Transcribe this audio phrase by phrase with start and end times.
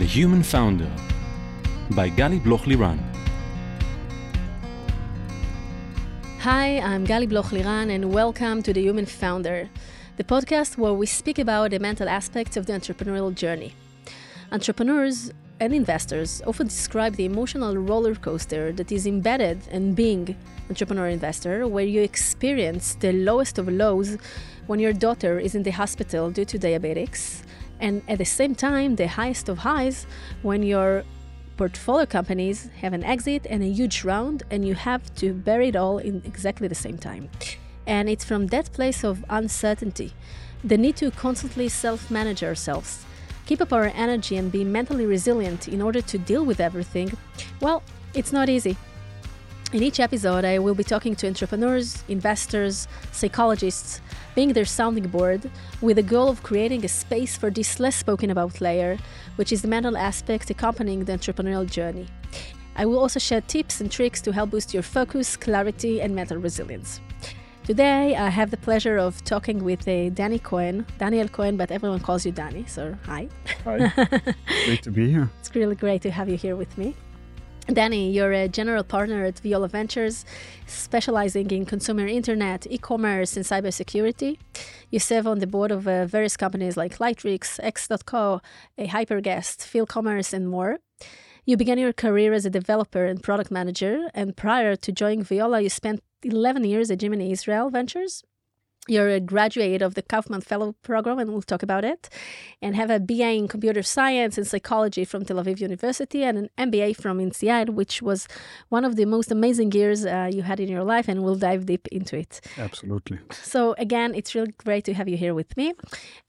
[0.00, 0.90] The Human Founder
[1.90, 2.98] by Gali Bloch Liran.
[6.38, 9.68] Hi, I'm Gali Bloch Liran, and welcome to The Human Founder,
[10.16, 13.74] the podcast where we speak about the mental aspects of the entrepreneurial journey.
[14.50, 20.34] Entrepreneurs and investors often describe the emotional roller coaster that is embedded in being
[20.70, 24.16] entrepreneur investor, where you experience the lowest of lows
[24.66, 27.42] when your daughter is in the hospital due to diabetics,
[27.80, 30.06] and at the same time, the highest of highs
[30.42, 31.04] when your
[31.56, 35.76] portfolio companies have an exit and a huge round, and you have to bury it
[35.76, 37.28] all in exactly the same time.
[37.86, 40.12] And it's from that place of uncertainty,
[40.62, 43.04] the need to constantly self manage ourselves
[43.50, 47.10] keep up our energy and be mentally resilient in order to deal with everything,
[47.60, 47.82] well,
[48.14, 48.76] it's not easy.
[49.72, 54.00] In each episode, I will be talking to entrepreneurs, investors, psychologists,
[54.34, 55.48] being their sounding board,
[55.80, 58.98] with the goal of creating a space for this less spoken about layer,
[59.36, 62.08] which is the mental aspect accompanying the entrepreneurial journey.
[62.74, 66.38] I will also share tips and tricks to help boost your focus, clarity, and mental
[66.38, 67.00] resilience.
[67.62, 72.00] Today, I have the pleasure of talking with uh, Danny Cohen, Daniel Cohen, but everyone
[72.00, 73.28] calls you Danny, so hi.
[73.62, 73.92] Hi.
[74.64, 75.30] great to be here.
[75.38, 76.96] It's really great to have you here with me.
[77.74, 80.24] Danny, you're a general partner at Viola Ventures,
[80.66, 84.38] specializing in consumer internet, e-commerce, and cybersecurity.
[84.90, 88.40] You serve on the board of uh, various companies like Lightricks, X.co,
[88.76, 90.78] a Hyperguest, Commerce, and more.
[91.44, 95.60] You began your career as a developer and product manager, and prior to joining Viola,
[95.60, 98.24] you spent 11 years at Gemini Israel Ventures.
[98.88, 102.08] You're a graduate of the Kaufman Fellow Program, and we'll talk about it,
[102.62, 106.48] and have a BA in computer science and psychology from Tel Aviv University and an
[106.58, 108.26] MBA from INSEAD, which was
[108.70, 111.66] one of the most amazing years uh, you had in your life, and we'll dive
[111.66, 112.40] deep into it.
[112.56, 113.18] Absolutely.
[113.30, 115.74] So, again, it's really great to have you here with me.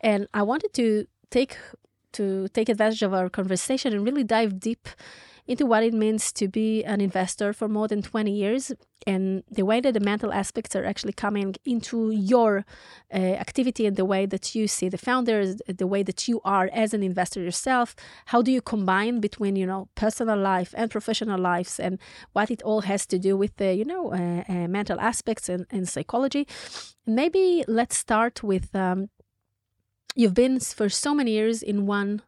[0.01, 1.57] And I wanted to take
[2.13, 4.89] to take advantage of our conversation and really dive deep
[5.47, 8.71] into what it means to be an investor for more than 20 years
[9.07, 12.65] and the way that the mental aspects are actually coming into your
[13.11, 16.69] uh, activity and the way that you see the founders the way that you are
[16.71, 17.95] as an investor yourself
[18.27, 21.97] how do you combine between you know personal life and professional lives and
[22.33, 25.65] what it all has to do with the you know uh, uh, mental aspects and,
[25.69, 26.47] and psychology?
[27.05, 29.09] Maybe let's start with um,
[30.15, 32.21] you've been for so many years in one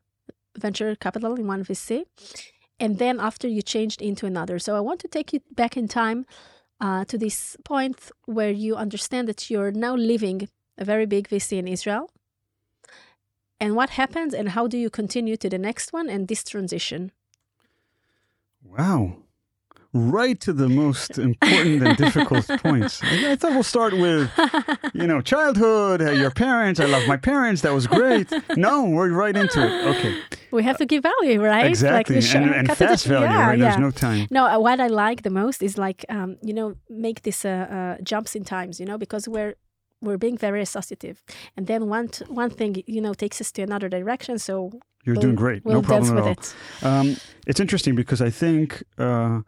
[0.58, 2.06] venture capital in one vc
[2.84, 4.60] and then after you changed into another.
[4.60, 6.26] So I want to take you back in time
[6.82, 11.58] uh, to this point where you understand that you're now living a very big VC
[11.58, 12.12] in Israel.
[13.58, 17.14] And what happens, and how do you continue to the next one and this transition?
[18.62, 19.23] Wow
[19.94, 23.02] right to the most important and difficult points.
[23.04, 24.32] I, thought we'll start with,
[24.94, 26.80] you know, childhood, uh, your parents.
[26.80, 27.62] I love my parents.
[27.62, 28.32] That was great.
[28.58, 29.96] No, we're right into it.
[29.96, 30.20] Okay.
[30.52, 31.68] We have to give value, right?
[31.68, 33.26] Exactly, like and, and fast value.
[33.26, 33.58] Yeah, right?
[33.58, 33.66] Yeah.
[33.66, 34.28] There's no time.
[34.32, 37.98] No, uh, what I like the most is like, um, you know, make this uh,
[38.00, 38.80] uh, jumps in times.
[38.80, 39.56] You know, because we're
[40.02, 41.24] we're being very associative,
[41.58, 44.38] and then one t- one thing you know takes us to another direction.
[44.38, 44.72] So
[45.06, 45.66] you're we'll, doing great.
[45.66, 46.30] We'll no problem at all.
[46.30, 46.56] It.
[46.82, 47.18] Um,
[47.48, 48.84] it's interesting because I think.
[48.98, 49.42] Uh,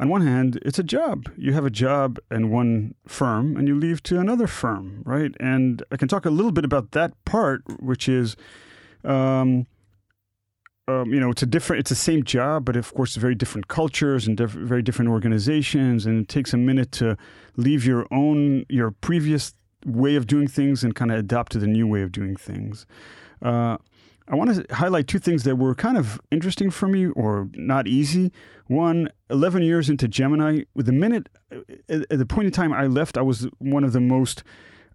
[0.00, 1.30] on one hand, it's a job.
[1.36, 5.32] You have a job in one firm and you leave to another firm, right?
[5.38, 8.34] And I can talk a little bit about that part, which is,
[9.04, 9.66] um,
[10.88, 13.68] um, you know, it's a different, it's the same job, but of course, very different
[13.68, 16.06] cultures and diff- very different organizations.
[16.06, 17.18] And it takes a minute to
[17.56, 19.52] leave your own, your previous
[19.84, 22.86] way of doing things and kind of adapt to the new way of doing things.
[23.42, 23.76] Uh,
[24.30, 27.88] I want to highlight two things that were kind of interesting for me or not
[27.88, 28.30] easy.
[28.68, 31.28] One, 11 years into Gemini, with the minute,
[31.88, 34.44] at the point in time I left, I was one of the most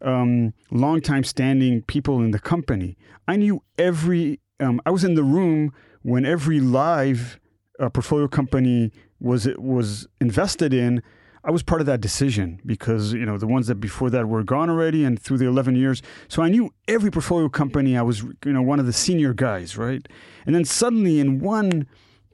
[0.01, 2.97] um, long time standing people in the company.
[3.27, 7.37] I knew every, um, I was in the room when every live
[7.77, 11.01] uh, portfolio company was was invested in.
[11.45, 14.43] I was part of that decision because you know the ones that before that were
[14.43, 17.95] gone already, and through the eleven years, so I knew every portfolio company.
[17.95, 20.05] I was you know one of the senior guys, right?
[20.45, 21.87] And then suddenly in one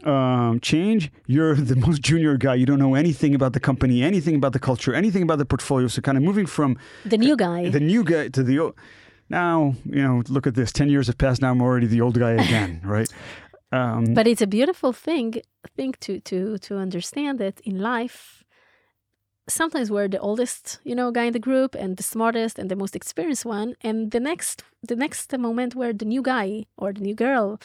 [0.05, 2.55] um, change, you're the most junior guy.
[2.55, 5.87] You don't know anything about the company, anything about the culture, anything about the portfolio.
[5.87, 8.75] So kind of moving from the new guy, the new guy to the old.
[9.29, 10.71] Now you know, look at this.
[10.71, 11.41] Ten years have passed.
[11.41, 13.11] Now I'm already the old guy again, right?
[13.73, 15.41] Um, but it's a beautiful thing,
[15.75, 18.40] thing to to to understand that in life
[19.47, 22.75] sometimes we're the oldest you know guy in the group and the smartest and the
[22.75, 23.75] most experienced one.
[23.81, 27.59] And the next the next moment we're the new guy or the new girl.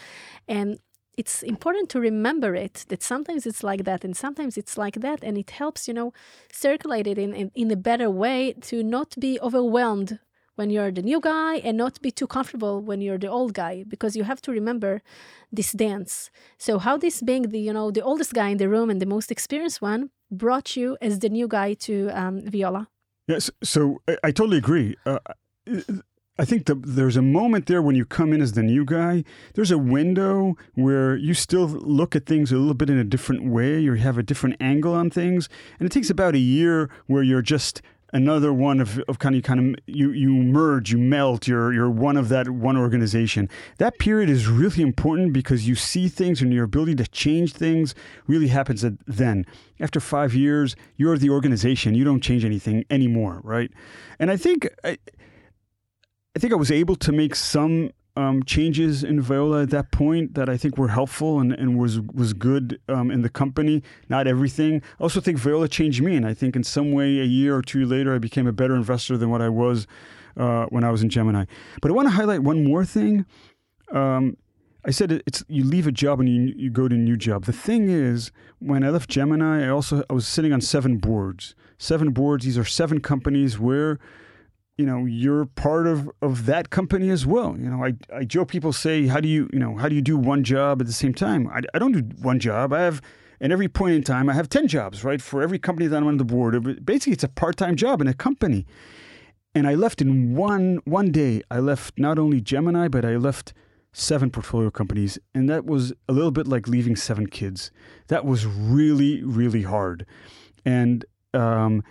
[0.48, 0.78] And
[1.16, 5.22] it's important to remember it that sometimes it's like that and sometimes it's like that.
[5.22, 6.12] And it helps you know
[6.52, 10.18] circulate it in, in, in a better way to not be overwhelmed
[10.56, 13.84] when you're the new guy and not be too comfortable when you're the old guy
[13.86, 15.00] because you have to remember
[15.52, 18.90] this dance so how this being the you know the oldest guy in the room
[18.90, 22.88] and the most experienced one brought you as the new guy to um, viola
[23.28, 25.18] yes so I, I totally agree uh,
[26.38, 29.24] I think the, there's a moment there when you come in as the new guy.
[29.54, 33.50] There's a window where you still look at things a little bit in a different
[33.50, 33.80] way.
[33.80, 35.48] You have a different angle on things,
[35.78, 37.80] and it takes about a year where you're just
[38.12, 41.46] another one of, of kind of you kind of you you merge, you melt.
[41.46, 43.48] You're you're one of that one organization.
[43.78, 47.94] That period is really important because you see things and your ability to change things
[48.26, 49.46] really happens at, then.
[49.78, 51.94] After five years, you're the organization.
[51.94, 53.70] You don't change anything anymore, right?
[54.18, 54.68] And I think.
[54.84, 54.98] I,
[56.34, 60.34] I think I was able to make some um, changes in Viola at that point
[60.34, 63.82] that I think were helpful and, and was was good um, in the company.
[64.08, 64.82] Not everything.
[64.98, 67.62] I also think Viola changed me, and I think in some way, a year or
[67.62, 69.86] two later, I became a better investor than what I was
[70.36, 71.44] uh, when I was in Gemini.
[71.82, 73.26] But I want to highlight one more thing.
[73.92, 74.36] Um,
[74.84, 77.44] I said it's you leave a job and you you go to a new job.
[77.44, 78.30] The thing is,
[78.60, 81.54] when I left Gemini, I also I was sitting on seven boards.
[81.78, 82.44] Seven boards.
[82.46, 83.98] These are seven companies where
[84.76, 87.56] you know you're part of of that company as well.
[87.58, 90.02] You know i i joke people say how do you you know how do you
[90.02, 91.48] do one job at the same time?
[91.48, 92.72] I, I don't do one job.
[92.72, 93.00] I have
[93.40, 96.06] at every point in time i have 10 jobs right for every company that i'm
[96.06, 96.84] on the board of.
[96.84, 98.66] Basically it's a part-time job in a company.
[99.54, 103.54] And i left in one one day i left not only gemini but i left
[103.92, 105.18] seven portfolio companies.
[105.34, 107.70] And that was a little bit like leaving seven kids.
[108.08, 110.04] That was really really hard.
[110.66, 111.82] And um,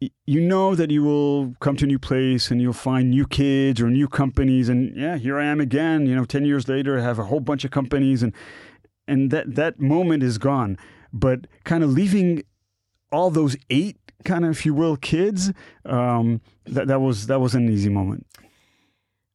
[0.00, 3.80] you know that you will come to a new place and you'll find new kids
[3.80, 7.02] or new companies and yeah here i am again you know 10 years later i
[7.02, 8.34] have a whole bunch of companies and
[9.08, 10.76] and that that moment is gone.
[11.12, 12.42] But kind of leaving
[13.12, 15.52] all those eight kind of if you will kids
[15.84, 18.26] um, that that was that was an easy moment.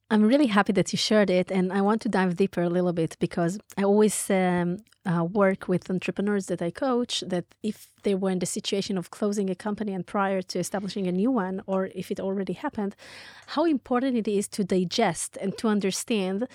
[0.09, 2.91] I'm really happy that you shared it, and I want to dive deeper a little
[2.91, 8.13] bit because I always um, uh, work with entrepreneurs that I coach that if they
[8.13, 11.61] were in the situation of closing a company and prior to establishing a new one,
[11.65, 12.95] or if it already happened,
[13.47, 16.47] how important it is to digest and to understand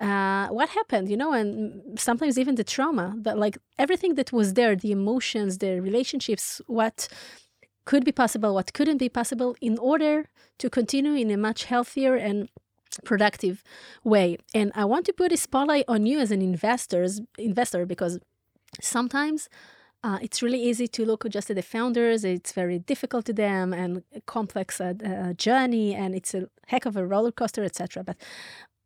[0.00, 4.54] uh, what happened, you know, and sometimes even the trauma, that like everything that was
[4.54, 7.08] there, the emotions, the relationships, what
[7.86, 10.28] could be possible, what couldn't be possible, in order
[10.58, 12.48] to continue in a much healthier and
[13.04, 13.62] productive
[14.02, 14.38] way.
[14.54, 18.18] And I want to put a spotlight on you as an investors investor because
[18.80, 19.48] sometimes
[20.04, 22.24] uh, it's really easy to look just at the founders.
[22.24, 26.94] It's very difficult to them and complex uh, uh, journey, and it's a heck of
[26.96, 28.04] a roller coaster, etc.
[28.04, 28.16] But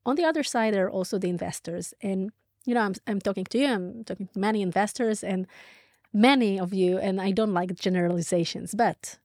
[0.06, 2.30] on the other side, there are also the investors, and
[2.64, 3.66] you know, I'm I'm talking to you.
[3.66, 5.48] I'm talking to many investors, and
[6.12, 9.18] many of you, and I don't like generalizations, but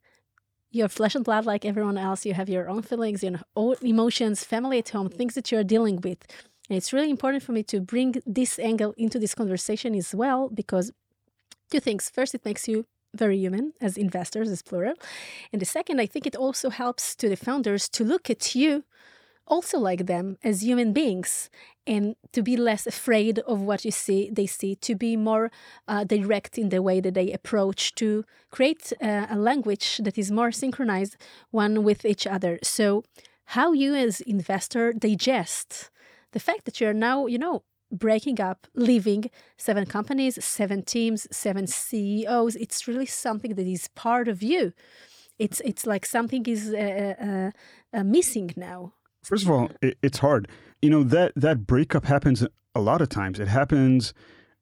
[0.74, 2.26] you're flesh and blood like everyone else.
[2.26, 6.02] You have your own feelings, your own emotions, family at home, things that you're dealing
[6.02, 6.26] with.
[6.70, 10.50] And it's really important for me to bring this angle into this conversation as well,
[10.50, 10.92] because
[11.70, 12.10] two things.
[12.10, 14.96] First, it makes you very human as investors, as plural.
[15.52, 18.84] And the second, I think it also helps to the founders to look at you
[19.46, 21.50] also like them as human beings
[21.86, 25.52] and to be less afraid of what you see they see to be more
[25.88, 30.32] uh, direct in the way that they approach to create uh, a language that is
[30.32, 31.18] more synchronized
[31.52, 32.60] one with each other.
[32.64, 33.04] So
[33.46, 35.90] how you as investor digest
[36.32, 41.68] the fact that you're now you know breaking up leaving seven companies seven teams seven
[41.68, 44.74] ceos it's really something that is part of you.
[45.40, 47.52] It's it's like something is uh, uh,
[47.98, 48.94] uh missing now
[49.24, 50.48] First of all, it, it's hard.
[50.82, 53.40] You know that that breakup happens a lot of times.
[53.40, 54.14] It happens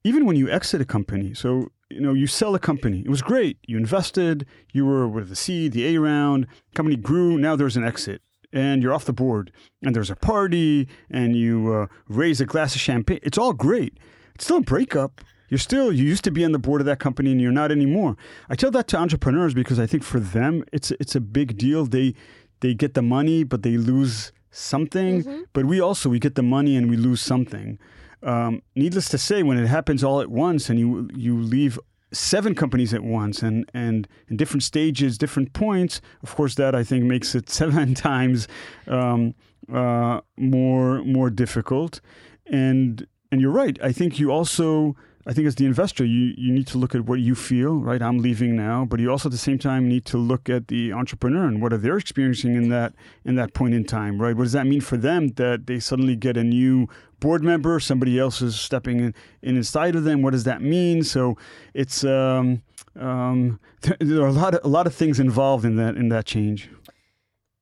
[0.03, 1.33] even when you exit a company.
[1.33, 2.99] So you know you sell a company.
[2.99, 3.57] It was great.
[3.67, 4.45] You invested.
[4.71, 6.47] You were with the C, the A round.
[6.75, 7.37] Company grew.
[7.37, 8.21] Now there's an exit,
[8.53, 9.51] and you're off the board.
[9.81, 13.19] And there's a party, and you uh, raise a glass of champagne.
[13.23, 13.97] It's all great.
[14.35, 15.21] It's still a breakup.
[15.49, 17.71] You're still you used to be on the board of that company, and you're not
[17.71, 18.15] anymore.
[18.47, 21.85] I tell that to entrepreneurs because I think for them it's it's a big deal.
[21.85, 22.13] They
[22.61, 25.41] they get the money, but they lose something, mm-hmm.
[25.53, 27.79] but we also we get the money and we lose something.
[28.23, 31.79] Um, needless to say, when it happens all at once and you you leave
[32.13, 36.83] seven companies at once and and in different stages, different points, of course, that I
[36.83, 38.47] think makes it seven times
[38.87, 39.33] um,
[39.73, 42.01] uh, more more difficult.
[42.45, 43.79] And and you're right.
[43.81, 44.95] I think you also
[45.27, 48.01] I think as the investor, you, you need to look at what you feel, right?
[48.01, 50.93] I'm leaving now, but you also at the same time need to look at the
[50.93, 54.35] entrepreneur and what are they experiencing in that in that point in time, right?
[54.35, 56.87] What does that mean for them that they suddenly get a new
[57.19, 59.13] board member, somebody else is stepping in,
[59.43, 60.23] in inside of them?
[60.23, 61.03] What does that mean?
[61.03, 61.37] So
[61.73, 62.63] it's um,
[62.99, 63.59] um,
[63.99, 66.69] there are a lot of a lot of things involved in that in that change.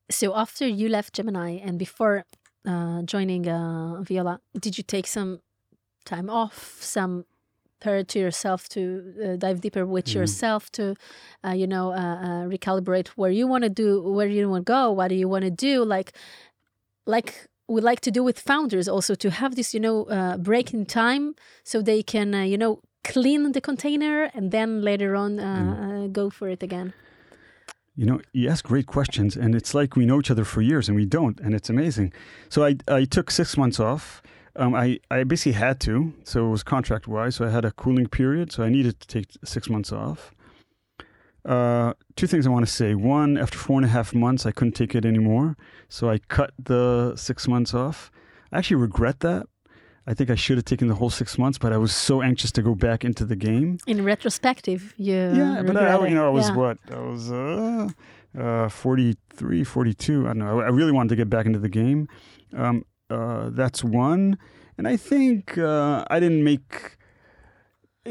[0.10, 2.26] So after you left Gemini and before
[2.66, 5.42] uh, joining uh, Viola, did you take some
[6.06, 7.26] time off, some
[7.80, 8.82] period to yourself to
[9.24, 10.16] uh, dive deeper with mm.
[10.16, 10.96] yourself to,
[11.46, 14.72] uh, you know, uh, uh, recalibrate where you want to do, where you want to
[14.72, 16.14] go, what do you want to do, like,
[17.06, 20.06] like we like to do with founders also to have this, you know,
[20.40, 25.38] break in time so they can, you know, clean the container and then later on
[25.38, 26.12] mm.
[26.12, 26.94] go for it again.
[27.96, 30.88] You know, you ask great questions, and it's like we know each other for years,
[30.88, 32.14] and we don't, and it's amazing.
[32.48, 34.22] So I, I took six months off.
[34.56, 37.36] Um, I, I basically had to, so it was contract wise.
[37.36, 40.34] So I had a cooling period, so I needed to take six months off.
[41.46, 42.96] Uh, two things I want to say.
[42.96, 45.56] One, after four and a half months, I couldn't take it anymore,
[45.88, 48.12] so I cut the six months off.
[48.52, 49.48] I actually regret that
[50.10, 52.52] I think I should have taken the whole six months, but I was so anxious
[52.54, 53.78] to go back into the game.
[53.86, 56.56] In retrospective, you yeah, but I, you know, I was yeah.
[56.56, 57.90] what I was uh,
[58.36, 60.24] uh, 43, 42.
[60.24, 60.62] I don't know.
[60.62, 62.08] I really wanted to get back into the game.
[62.58, 64.38] Um, uh, that's one,
[64.78, 66.98] and I think uh, I didn't make.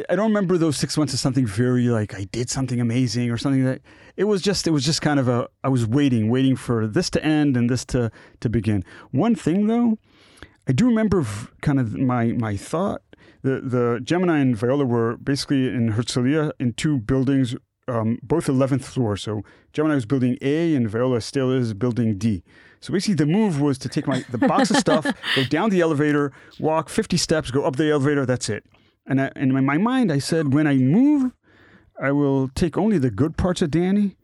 [0.09, 3.39] I don't remember those six months as something very like I did something amazing or
[3.39, 3.81] something that
[4.17, 7.11] it was just it was just kind of a I was waiting waiting for this
[7.11, 8.85] to end and this to to begin.
[9.11, 9.99] One thing though
[10.69, 11.25] I do remember
[11.63, 13.01] kind of my my thought.
[13.43, 18.85] The the Gemini and Viola were basically in Herzliya in two buildings, um, both 11th
[18.85, 19.17] floor.
[19.17, 22.43] So Gemini was building A, and Viola still is building D.
[22.81, 25.81] So basically, the move was to take my the box of stuff, go down the
[25.81, 28.25] elevator, walk 50 steps, go up the elevator.
[28.25, 28.65] That's it.
[29.07, 31.33] And I, and in my mind, I said, when I move,
[32.01, 34.17] I will take only the good parts of Danny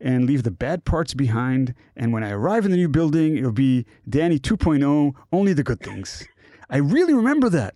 [0.00, 1.74] and leave the bad parts behind.
[1.94, 5.80] And when I arrive in the new building, it'll be Danny 2.0, only the good
[5.80, 6.26] things.
[6.70, 7.74] I really remember that.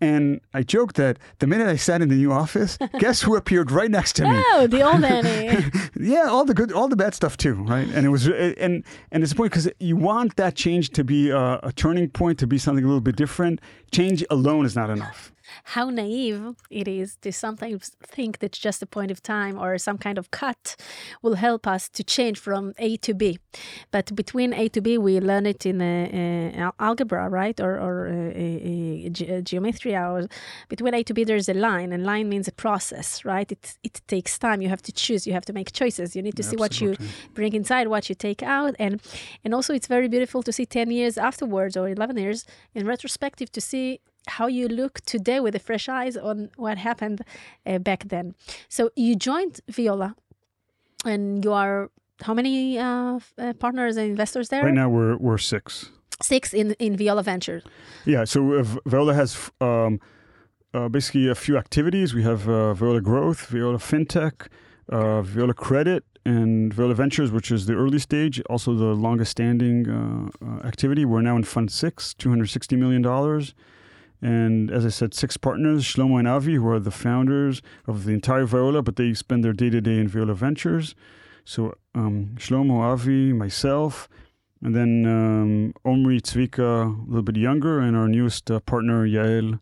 [0.00, 3.70] And I joked that the minute I sat in the new office, guess who appeared
[3.70, 4.42] right next to me?
[4.52, 5.64] Oh, the old Danny.
[5.98, 7.86] yeah, all the good, all the bad stuff too, right?
[7.88, 11.04] And it was, uh, and and it's a point because you want that change to
[11.04, 13.60] be a, a turning point, to be something a little bit different.
[13.90, 15.32] Change alone is not enough
[15.64, 19.98] how naive it is to sometimes think that just a point of time or some
[19.98, 20.76] kind of cut
[21.22, 23.38] will help us to change from A to B.
[23.90, 27.60] But between A to B, we learn it in uh, algebra, right?
[27.60, 29.96] Or, or uh, ge- geometry.
[29.96, 30.28] Or
[30.68, 33.50] between A to B, there's a line, and line means a process, right?
[33.50, 34.62] It, it takes time.
[34.62, 35.26] You have to choose.
[35.26, 36.14] You have to make choices.
[36.16, 36.96] You need to see what you
[37.34, 39.00] bring inside, what you take out, and
[39.44, 43.50] and also it's very beautiful to see ten years afterwards or eleven years in retrospective
[43.52, 47.22] to see how you look today with the fresh eyes on what happened
[47.66, 48.34] uh, back then.
[48.68, 50.14] So you joined Viola,
[51.04, 51.90] and you are
[52.22, 54.64] how many uh, uh, partners and investors there?
[54.64, 55.90] Right now, we're we're six.
[56.22, 57.64] Six in in Viola Ventures.
[58.04, 58.24] Yeah.
[58.24, 59.50] So uh, Viola has.
[59.60, 60.00] Um,
[60.72, 62.14] uh, basically, a few activities.
[62.14, 64.46] We have uh, Viola Growth, Viola FinTech,
[64.88, 70.30] Viola Credit, and Viola Ventures, which is the early stage, also the longest standing
[70.62, 71.04] activity.
[71.04, 73.02] We're now in Fund 6, $260 million.
[74.22, 78.12] And as I said, six partners, Shlomo and Avi, who are the founders of the
[78.12, 80.94] entire Viola, but they spend their day to day in Viola Ventures.
[81.44, 84.08] So um, Shlomo, Avi, myself,
[84.62, 89.60] and then um, Omri Tzvika, a little bit younger, and our newest uh, partner, Yael,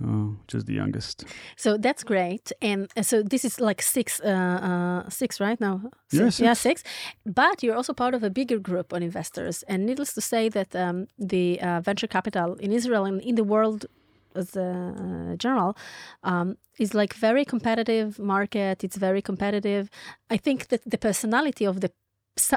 [0.00, 0.06] uh,
[0.40, 1.24] which is the youngest.
[1.56, 5.82] So that's great, and uh, so this is like six, uh, uh, six right now.
[6.08, 6.40] Six, yeah, six.
[6.40, 6.82] yeah, six.
[7.24, 10.74] But you're also part of a bigger group of investors, and needless to say that
[10.74, 13.86] um, the uh, venture capital in Israel and in the world
[14.34, 15.76] as a general
[16.22, 18.82] um, is like very competitive market.
[18.84, 19.90] It's very competitive.
[20.30, 21.90] I think that the personality of the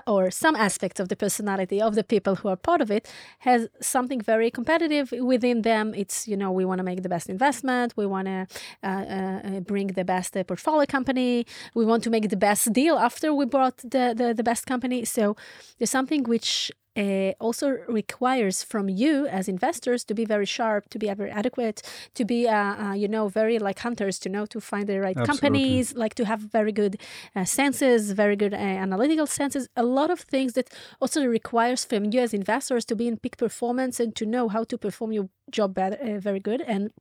[0.07, 3.67] or some aspects of the personality of the people who are part of it has
[3.81, 5.93] something very competitive within them.
[5.93, 8.47] It's you know we want to make the best investment we want to
[8.83, 12.97] uh, uh, bring the best uh, portfolio company we want to make the best deal
[12.97, 15.05] after we brought the, the, the best company.
[15.05, 15.35] So
[15.77, 20.99] there's something which uh, also requires from you as investors to be very sharp, to
[20.99, 21.81] be very adequate,
[22.13, 25.17] to be, uh, uh, you know, very like hunters, to know to find the right
[25.17, 25.49] Absolutely.
[25.49, 26.97] companies, like to have very good
[27.35, 29.67] uh, senses, very good uh, analytical senses.
[29.75, 30.69] A lot of things that
[31.01, 34.63] also requires from you as investors to be in peak performance and to know how
[34.63, 36.61] to perform your job better, uh, very good.
[36.61, 36.91] And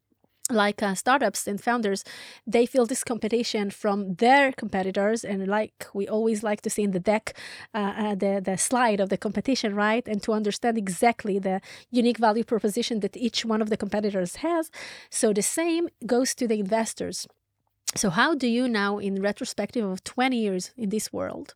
[0.51, 2.05] like uh, startups and founders
[2.47, 6.91] they feel this competition from their competitors and like we always like to see in
[6.91, 7.35] the deck
[7.73, 10.07] uh, uh, the, the slide of the competition right?
[10.07, 11.61] And to understand exactly the
[11.91, 14.71] unique value proposition that each one of the competitors has.
[15.11, 17.27] So the same goes to the investors.
[17.97, 21.55] So how do you now in retrospective of 20 years in this world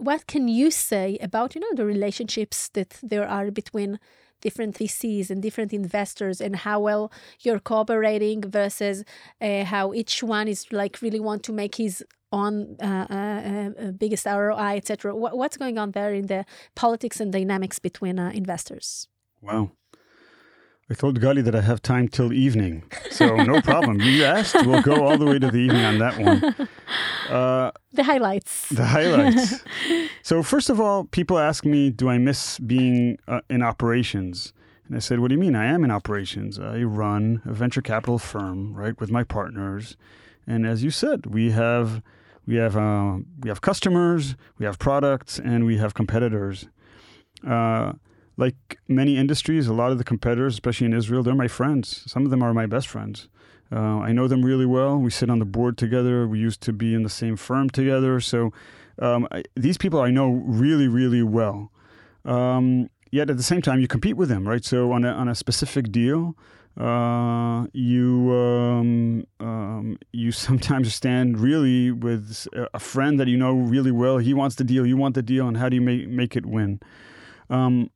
[0.00, 3.98] what can you say about you know the relationships that there are between
[4.40, 9.04] different VCs and different investors and how well you're cooperating versus
[9.40, 13.90] uh, how each one is like really want to make his on uh, uh, uh
[13.92, 15.14] biggest ROI, etc.
[15.14, 19.08] what's going on there in the politics and dynamics between uh, investors?
[19.40, 19.72] Wow.
[20.90, 24.00] I told Gali that I have time till evening, so no problem.
[24.00, 26.68] You asked, we'll go all the way to the evening on that one.
[27.28, 28.70] Uh, the highlights.
[28.70, 29.62] The highlights.
[30.22, 34.54] so first of all, people ask me, do I miss being uh, in operations?
[34.86, 35.54] And I said, what do you mean?
[35.54, 36.58] I am in operations.
[36.58, 39.98] I run a venture capital firm, right, with my partners.
[40.46, 42.02] And as you said, we have
[42.46, 46.66] we have uh, we have customers, we have products, and we have competitors.
[47.46, 47.92] Uh,
[48.38, 52.04] like many industries, a lot of the competitors, especially in Israel, they're my friends.
[52.06, 53.28] Some of them are my best friends.
[53.70, 54.96] Uh, I know them really well.
[54.96, 56.26] We sit on the board together.
[56.26, 58.20] We used to be in the same firm together.
[58.20, 58.52] So
[59.00, 61.70] um, I, these people I know really, really well.
[62.24, 64.64] Um, yet at the same time, you compete with them, right?
[64.64, 66.36] So on a, on a specific deal,
[66.78, 73.90] uh, you um, um, you sometimes stand really with a friend that you know really
[73.90, 74.18] well.
[74.18, 76.46] He wants the deal, you want the deal, and how do you make make it
[76.46, 76.78] win?
[77.50, 77.90] Um,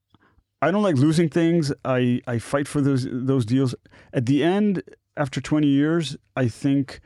[0.62, 1.72] I don't like losing things.
[1.84, 3.74] I, I fight for those those deals.
[4.12, 4.82] At the end,
[5.16, 7.00] after 20 years, I think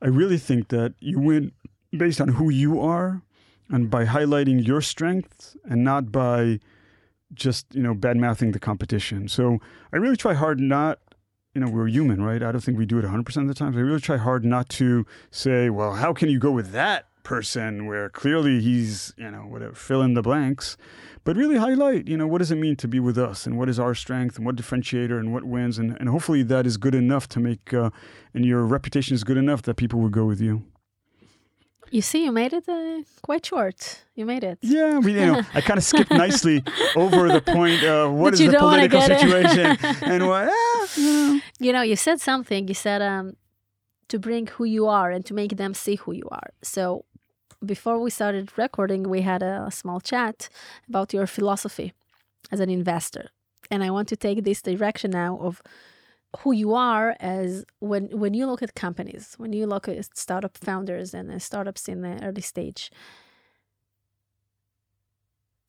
[0.00, 1.52] I really think that you win
[1.90, 3.22] based on who you are
[3.68, 6.60] and by highlighting your strengths and not by
[7.34, 9.26] just, you know, bad mouthing the competition.
[9.26, 9.58] So
[9.92, 11.00] I really try hard not
[11.54, 12.42] you know, we're human, right?
[12.42, 13.76] I don't think we do it 100% of the time.
[13.76, 17.86] I really try hard not to say, well, how can you go with that person
[17.86, 20.76] where clearly he's, you know, whatever, fill in the blanks
[21.24, 23.68] but really highlight, you know, what does it mean to be with us and what
[23.68, 25.78] is our strength and what differentiator and what wins.
[25.78, 27.90] And, and hopefully that is good enough to make, uh,
[28.34, 30.64] and your reputation is good enough that people will go with you.
[31.90, 34.04] You see, you made it uh, quite short.
[34.14, 34.58] You made it.
[34.62, 36.64] Yeah, we, you know, I kind of skipped nicely
[36.96, 40.48] over the point of what is the political situation and what.
[40.50, 41.40] Ah, you, know.
[41.60, 42.66] you know, you said something.
[42.66, 43.36] You said um,
[44.08, 46.48] to bring who you are and to make them see who you are.
[46.62, 47.04] So
[47.64, 50.48] before we started recording, we had a small chat
[50.88, 51.92] about your philosophy
[52.50, 53.28] as an investor.
[53.70, 55.62] And I want to take this direction now of
[56.38, 60.56] who you are as when when you look at companies, when you look at startup
[60.56, 62.90] founders and startups in the early stage.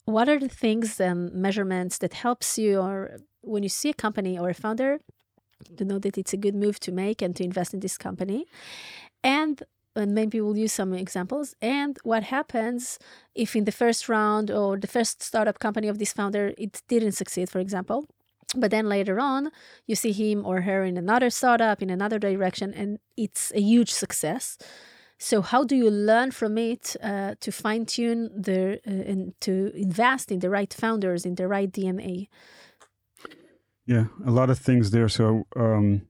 [0.06, 4.38] What are the things and measurements that helps you or when you see a company
[4.38, 5.00] or a founder
[5.78, 8.46] to know that it's a good move to make and to invest in this company?
[9.24, 9.64] And
[9.96, 11.56] and maybe we'll use some examples.
[11.62, 13.00] And what happens
[13.36, 17.14] if in the first round or the first startup company of this founder it didn't
[17.14, 18.08] succeed for example
[18.56, 19.52] but then later on
[19.88, 23.92] you see him or her in another startup in another direction and it's a huge
[23.92, 24.58] success.
[25.18, 29.72] So how do you learn from it uh, to fine tune the uh, and to
[29.76, 32.28] invest in the right founders in the right dna
[33.86, 35.10] yeah a lot of things there.
[35.10, 36.08] So um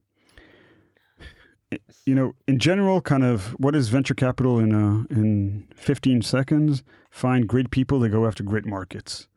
[2.06, 6.82] you know, in general, kind of what is venture capital in a, in 15 seconds?
[7.10, 9.28] Find great people that go after great markets.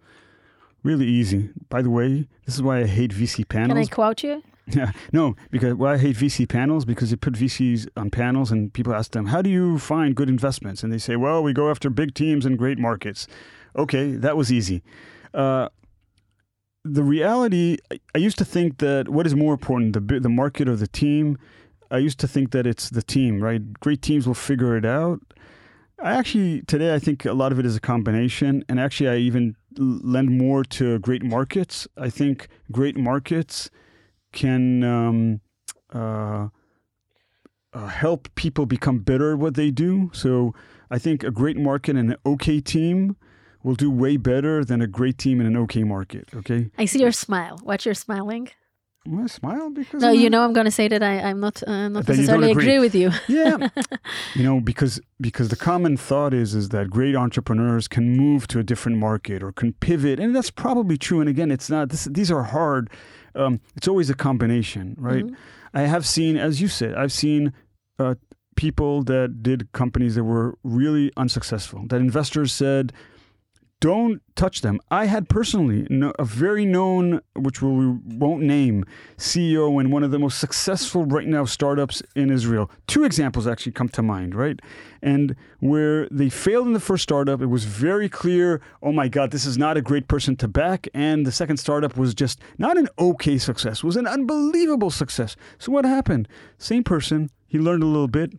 [0.83, 1.49] Really easy.
[1.69, 3.69] By the way, this is why I hate VC panels.
[3.69, 4.43] Can I quote you?
[4.69, 8.73] Yeah, no, because why I hate VC panels because they put VCs on panels and
[8.73, 11.69] people ask them, "How do you find good investments?" And they say, "Well, we go
[11.71, 13.27] after big teams and great markets."
[13.77, 14.83] Okay, that was easy.
[15.33, 15.69] Uh,
[16.83, 17.77] the reality,
[18.13, 21.37] I used to think that what is more important, the the market or the team?
[21.89, 23.61] I used to think that it's the team, right?
[23.79, 25.21] Great teams will figure it out.
[26.01, 29.17] I actually today I think a lot of it is a combination, and actually I
[29.17, 31.87] even lend more to great markets.
[31.97, 33.69] I think great markets
[34.31, 35.41] can um,
[35.93, 36.49] uh,
[37.73, 40.11] uh, help people become better at what they do.
[40.13, 40.53] So
[40.91, 43.15] I think a great market and an okay team
[43.63, 46.29] will do way better than a great team in an okay market.
[46.33, 46.69] Okay.
[46.77, 47.59] I see your smile.
[47.63, 48.49] Watch your smiling.
[49.15, 51.87] I smile because no, you know I'm going to say that I, I'm not uh,
[51.87, 52.63] not necessarily agree.
[52.63, 52.79] agree.
[52.79, 53.11] with you.
[53.27, 53.69] yeah,
[54.35, 58.59] you know because because the common thought is is that great entrepreneurs can move to
[58.59, 61.21] a different market or can pivot, and that's probably true.
[61.21, 61.89] And again, it's not.
[61.89, 62.89] This, these are hard.
[63.35, 65.25] Um, it's always a combination, right?
[65.25, 65.35] Mm-hmm.
[65.73, 67.53] I have seen, as you said, I've seen
[67.99, 68.15] uh,
[68.55, 71.83] people that did companies that were really unsuccessful.
[71.87, 72.91] That investors said
[73.79, 74.79] don't touch them.
[74.89, 75.87] I had personally
[76.17, 78.85] a very known, which we won't name,
[79.17, 82.71] CEO in one of the most successful right now startups in Israel.
[82.87, 84.59] Two examples actually come to mind, right?
[85.01, 89.31] And where they failed in the first startup, it was very clear, oh my God,
[89.31, 90.87] this is not a great person to back.
[90.93, 95.35] And the second startup was just not an okay success, was an unbelievable success.
[95.59, 96.27] So what happened?
[96.57, 98.33] Same person, he learned a little bit,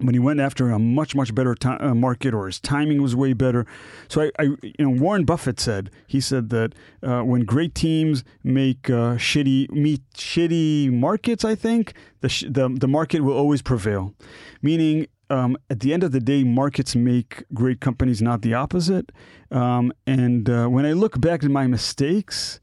[0.00, 3.32] when he went after a much much better uh, market or his timing was way
[3.32, 3.66] better.
[4.08, 8.24] So I, I, you know, Warren Buffett said he said that uh, when great teams
[8.42, 13.62] make uh, shitty meet shitty markets, I think the sh- the the market will always
[13.62, 14.14] prevail.
[14.62, 15.06] Meaning.
[15.28, 19.10] Um, at the end of the day, markets make great companies, not the opposite.
[19.50, 22.60] Um, and uh, when I look back at my mistakes,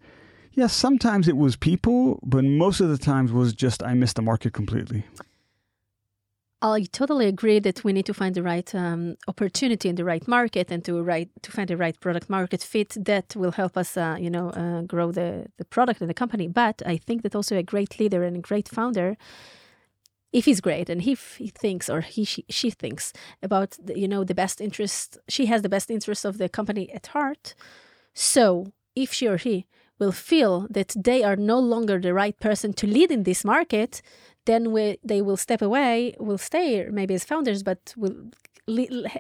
[0.54, 4.22] yes, sometimes it was people, but most of the times was just I missed the
[4.22, 5.04] market completely.
[6.64, 10.26] I totally agree that we need to find the right um, opportunity in the right
[10.26, 13.98] market and to right to find the right product market fit that will help us,
[13.98, 16.48] uh, you know, uh, grow the the product and the company.
[16.48, 19.18] But I think that also a great leader and a great founder,
[20.32, 24.08] if he's great and if he thinks or he she, she thinks about the, you
[24.08, 27.56] know the best interest, she has the best interest of the company at heart.
[28.14, 29.66] So if she or he
[30.00, 34.02] will feel that they are no longer the right person to lead in this market,
[34.46, 38.32] then we, they will step away, will stay maybe as founders, but will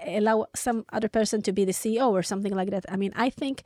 [0.06, 2.86] allow some other person to be the CEO or something like that.
[2.90, 3.64] I mean, I think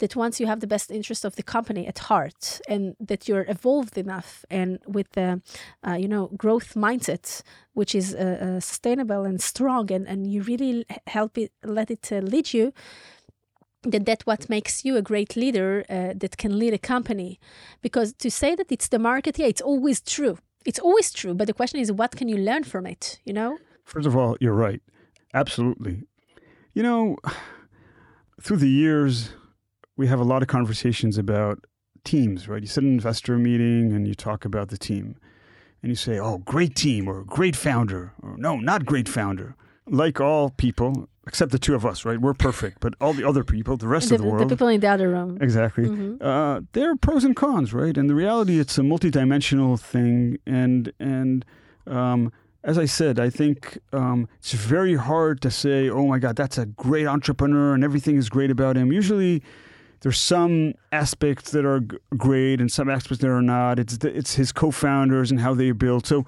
[0.00, 3.44] that once you have the best interest of the company at heart and that you're
[3.48, 5.40] evolved enough and with the
[5.86, 7.42] uh, you know growth mindset
[7.74, 12.10] which is uh, uh, sustainable and strong and, and you really help it let it
[12.10, 12.72] uh, lead you
[13.82, 17.38] that that's what makes you a great leader uh, that can lead a company
[17.80, 21.46] because to say that it's the market yeah it's always true it's always true but
[21.46, 23.58] the question is what can you learn from it you know
[23.90, 24.80] First of all, you're right.
[25.34, 26.04] Absolutely.
[26.74, 27.16] You know,
[28.40, 29.30] through the years,
[29.96, 31.64] we have a lot of conversations about
[32.04, 32.62] teams, right?
[32.62, 35.16] You sit in an investor meeting and you talk about the team.
[35.82, 39.56] And you say, oh, great team or great founder, or no, not great founder.
[39.88, 42.20] Like all people, except the two of us, right?
[42.20, 42.80] We're perfect.
[42.80, 44.48] But all the other people, the rest the, of the world.
[44.48, 45.84] the people in the other room Exactly.
[45.86, 46.20] Mhm.
[46.20, 47.96] Uh, there are pros and cons, right?
[47.96, 50.38] And the reality, it's a multidimensional thing.
[50.46, 51.44] And and
[51.86, 52.32] um,
[52.64, 56.58] as I said, I think um, it's very hard to say, "Oh my God, that's
[56.58, 59.42] a great entrepreneur and everything is great about him." Usually,
[60.00, 63.78] there's some aspects that are g- great and some aspects that are not.
[63.78, 66.06] It's the, it's his co-founders and how they build.
[66.06, 66.26] So,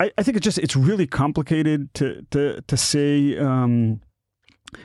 [0.00, 3.38] I, I think it's just it's really complicated to to to say.
[3.38, 4.00] Um,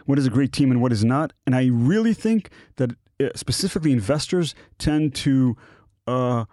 [0.05, 1.33] what is a great team and what is not.
[1.45, 5.55] And I really think that uh, specifically investors tend to
[6.07, 6.45] uh,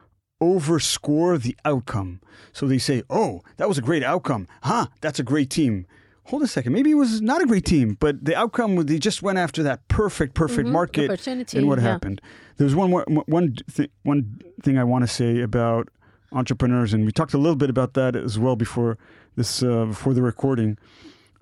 [0.43, 2.21] overscore the outcome.
[2.53, 4.47] So they say, oh, that was a great outcome.
[4.63, 5.87] Huh, that's a great team.
[6.25, 6.73] Hold a second.
[6.75, 9.63] Maybe it was not a great team, but the outcome was they just went after
[9.63, 10.73] that perfect, perfect Mhm.
[10.73, 11.11] market.
[11.11, 11.85] opportunity And what yeah.
[11.85, 12.21] happened?
[12.59, 15.89] There's one more, one th- one thing I want to say about
[16.33, 18.99] entrepreneurs, and we talked a little bit about that as well before
[19.37, 20.77] this, uh, before the recording.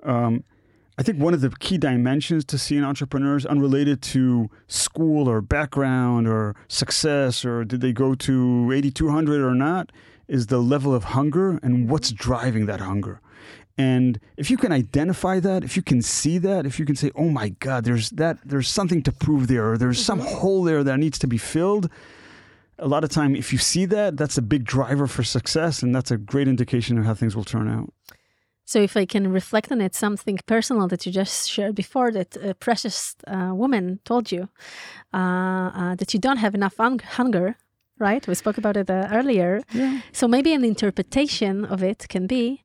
[0.05, 0.44] Um,
[0.98, 6.26] I think one of the key dimensions to seeing entrepreneurs, unrelated to school or background
[6.26, 9.92] or success or did they go to 8200 or not,
[10.26, 13.20] is the level of hunger and what's driving that hunger.
[13.78, 17.11] And if you can identify that, if you can see that, if you can say,
[17.14, 20.35] "Oh my God, there's that, there's something to prove there, or there's some mm-hmm.
[20.37, 21.90] hole there that needs to be filled,"
[22.78, 25.94] a lot of time, if you see that, that's a big driver for success, and
[25.94, 27.92] that's a great indication of how things will turn out.
[28.66, 32.37] So, if I can reflect on it, something personal that you just shared before that
[32.37, 34.48] a precious uh, woman told you
[35.14, 37.57] uh, uh, that you don't have enough hung- hunger,
[37.98, 38.26] right?
[38.26, 39.62] We spoke about it uh, earlier.
[39.72, 40.00] Yeah.
[40.12, 42.64] So, maybe an interpretation of it can be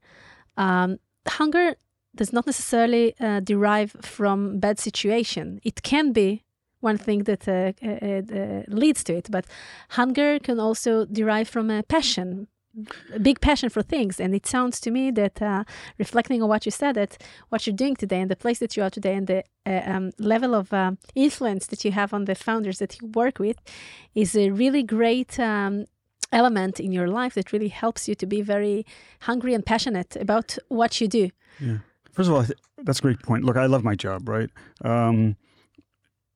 [0.58, 1.76] um, hunger
[2.16, 5.60] does not necessarily uh, derive from bad situation.
[5.64, 6.44] It can be
[6.82, 9.46] one thing that uh, uh, uh, leads to it, but
[9.90, 12.48] hunger can also derive from a passion,
[13.14, 14.20] a big passion for things.
[14.20, 15.64] And it sounds to me that uh,
[15.98, 17.18] reflecting on what you said, that
[17.50, 20.12] what you're doing today and the place that you are today and the uh, um,
[20.18, 23.58] level of um, influence that you have on the founders that you work with
[24.16, 25.86] is a really great um,
[26.32, 28.86] element in your life that really helps you to be very
[29.22, 31.30] hungry and passionate about what you do.
[31.60, 31.80] Yeah.
[32.12, 32.46] First of all,
[32.84, 33.44] that's a great point.
[33.44, 34.50] Look, I love my job, right?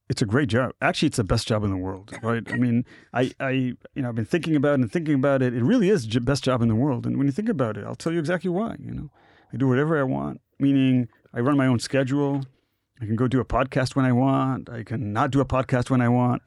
[0.08, 0.74] It's a great job.
[0.82, 2.44] Actually, it's the best job in the world, right?
[2.52, 5.54] I mean, I, I, you know, I've been thinking about it and thinking about it.
[5.56, 7.08] It really is the best job in the world.
[7.08, 8.76] And when you think about it, I'll tell you exactly why.
[8.80, 9.10] You know,
[9.52, 10.42] I do whatever I want.
[10.60, 12.46] Meaning, I run my own schedule.
[13.02, 14.70] I can go do a podcast when I want.
[14.70, 16.44] I can not do a podcast when I want.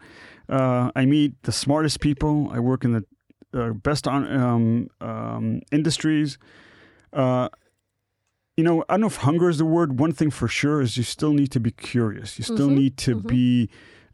[0.49, 2.51] Uh, I meet the smartest people.
[2.53, 3.05] I work in the
[3.53, 6.38] uh, best on um, um, industries.
[7.12, 7.49] Uh,
[8.59, 10.01] you know, I don't know if hunger is the word.
[10.01, 12.38] One thing for sure is you still need to be curious.
[12.40, 13.27] You still Mhm, need to mhm.
[13.29, 13.71] be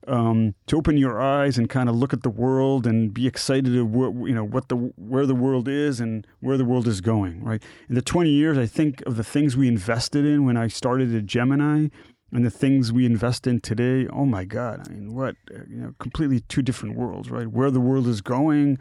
[0.07, 3.75] um, to open your eyes and kind of look at the world and be excited
[3.75, 7.01] of what you know what the where the world is and where the world is
[7.01, 7.43] going.
[7.43, 7.63] Right.
[7.89, 11.15] In the 20 years, I think of the things we invested in when I started
[11.15, 11.89] at Gemini
[12.31, 14.07] and the things we invest in today.
[14.09, 14.87] Oh my God!
[14.87, 17.31] I mean, what uh, you know, completely two different worlds.
[17.31, 17.47] Right.
[17.47, 18.77] Where the world is going.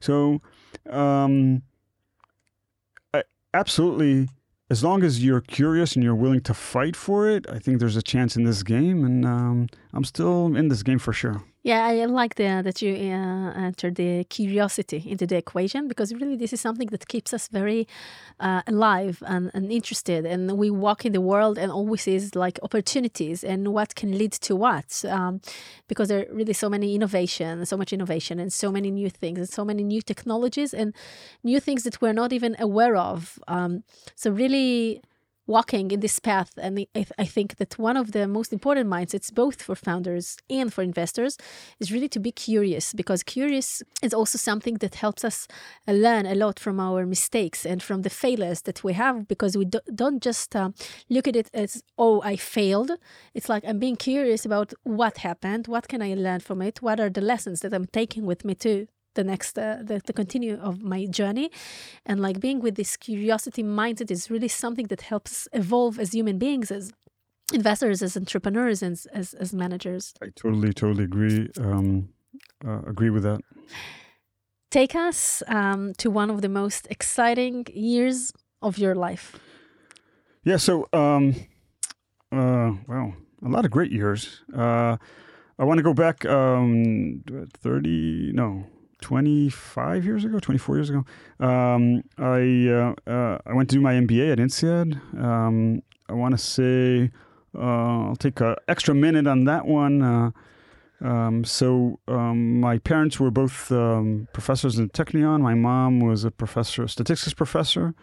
[0.00, 0.40] So,
[0.88, 1.60] um,
[3.12, 4.28] I, absolutely
[4.70, 7.96] as long as you're curious and you're willing to fight for it, I think there's
[7.96, 11.42] a chance in this game, and um, I'm still in this game for sure.
[11.62, 16.36] Yeah, I like the, that you uh, entered the curiosity into the equation because really
[16.36, 17.88] this is something that keeps us very
[18.38, 20.26] uh, alive and, and interested.
[20.26, 24.32] And we walk in the world and always is like opportunities and what can lead
[24.32, 25.04] to what.
[25.06, 25.40] Um,
[25.88, 29.38] because there are really so many innovation, so much innovation, and so many new things,
[29.38, 30.92] and so many new technologies and
[31.44, 33.38] new things that we're not even aware of.
[33.48, 33.84] Um,
[34.16, 35.00] so really
[35.46, 36.52] walking in this path.
[36.56, 40.72] And I, I, think that one of the most important mindsets, both for founders and
[40.72, 41.36] for investors,
[41.80, 45.46] is really to be curious because curious is also something that helps us
[45.86, 49.66] learn a lot from our mistakes and from the failures that we have because we
[49.66, 50.70] do, not just uh,
[51.10, 52.92] look at it as, oh, I failed.
[53.34, 57.00] It's like I'm being curious about what happened, what can I learn from it, what
[57.00, 60.58] are the lessons that I'm taking with me to the next uh, the, the continue
[60.60, 61.50] of my journey.
[62.06, 66.38] And like being with this curiosity mindset is really something that helps evolve as human
[66.38, 66.92] beings as
[67.52, 70.14] investors as entrepreneurs and as, as managers.
[70.22, 72.08] I totally totally agree um,
[72.66, 73.40] uh, agree with that.
[74.70, 79.38] Take us um, to one of the most exciting years of your life.
[80.44, 81.34] Yeah so um,
[82.32, 84.42] uh, well a lot of great years.
[84.56, 84.96] Uh,
[85.58, 87.22] I want to go back um,
[87.62, 88.66] 30, no,
[89.04, 91.04] 25 years ago, 24 years ago,
[91.38, 94.98] um, I uh, uh, I went to do my MBA at INSEAD.
[95.22, 97.10] Um, I want to say
[97.54, 100.00] uh, I'll take an extra minute on that one.
[100.00, 100.30] Uh,
[101.02, 105.42] um, so um, my parents were both um, professors in Technion.
[105.42, 107.94] My mom was a professor, a statistics professor.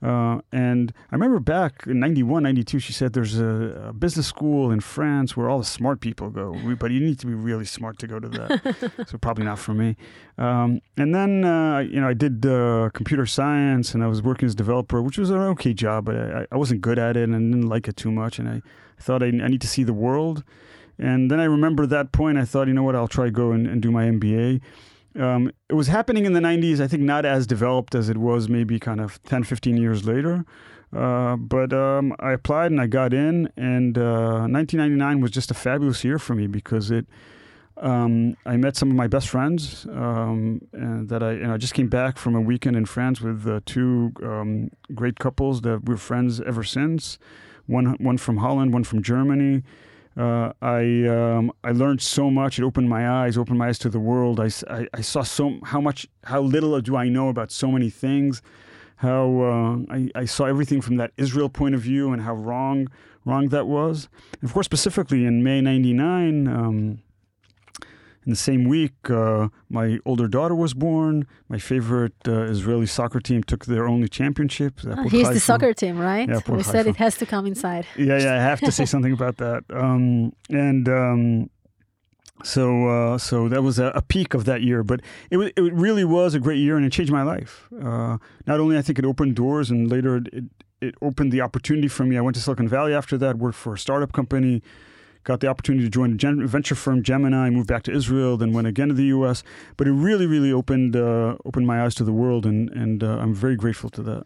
[0.00, 4.70] Uh, and I remember back in 91, 92, she said there's a, a, business school
[4.70, 7.98] in France where all the smart people go, but you need to be really smart
[7.98, 8.92] to go to that.
[9.08, 9.96] so probably not for me.
[10.36, 14.46] Um, and then, uh, you know, I did uh, computer science and I was working
[14.46, 17.24] as a developer, which was an okay job, but I, I wasn't good at it
[17.24, 18.38] and I didn't like it too much.
[18.38, 18.54] And I,
[18.98, 20.44] I thought I, I, need to see the world.
[20.96, 23.66] And then I remember that point, I thought, you know what, I'll try go and,
[23.66, 24.60] and do my MBA.
[25.18, 28.48] Um, it was happening in the 90s, I think not as developed as it was
[28.48, 30.44] maybe kind of 10, 15 years later.
[30.96, 35.54] Uh, but um, I applied and I got in, and uh, 1999 was just a
[35.54, 37.06] fabulous year for me because it.
[37.76, 41.74] Um, I met some of my best friends, um, and that I and I just
[41.74, 45.96] came back from a weekend in France with uh, two um, great couples that we're
[45.96, 47.18] friends ever since.
[47.66, 49.62] One one from Holland, one from Germany.
[50.18, 52.58] Uh, I um, I learned so much.
[52.58, 54.40] It opened my eyes, opened my eyes to the world.
[54.40, 57.88] I, I, I, saw so how much how little do I know about so many
[57.88, 58.42] things.
[58.96, 62.88] How uh, I, I saw everything from that Israel point of view and how wrong
[63.24, 64.08] wrong that was.
[64.40, 66.48] And of course, specifically in May '99.
[66.48, 66.98] Um,
[68.28, 71.26] in the same week, uh, my older daughter was born.
[71.48, 74.80] My favorite uh, Israeli soccer team took their only championship.
[74.86, 76.28] Oh, he's the soccer team, right?
[76.28, 77.86] Yeah, we said it has to come inside.
[77.96, 79.64] Yeah, yeah, I have to say something about that.
[79.70, 81.50] Um, and um,
[82.44, 84.84] so, uh, so that was a, a, peak of that year.
[84.84, 87.66] But it, it really was a great year, and it changed my life.
[87.82, 90.44] Uh, not only I think it opened doors, and later it,
[90.82, 92.18] it opened the opportunity for me.
[92.18, 94.62] I went to Silicon Valley after that, worked for a startup company
[95.24, 98.66] got the opportunity to join a venture firm Gemini, moved back to Israel, then went
[98.66, 99.42] again to the U.S.
[99.76, 103.18] But it really, really opened uh, opened my eyes to the world, and and uh,
[103.18, 104.24] I'm very grateful to that.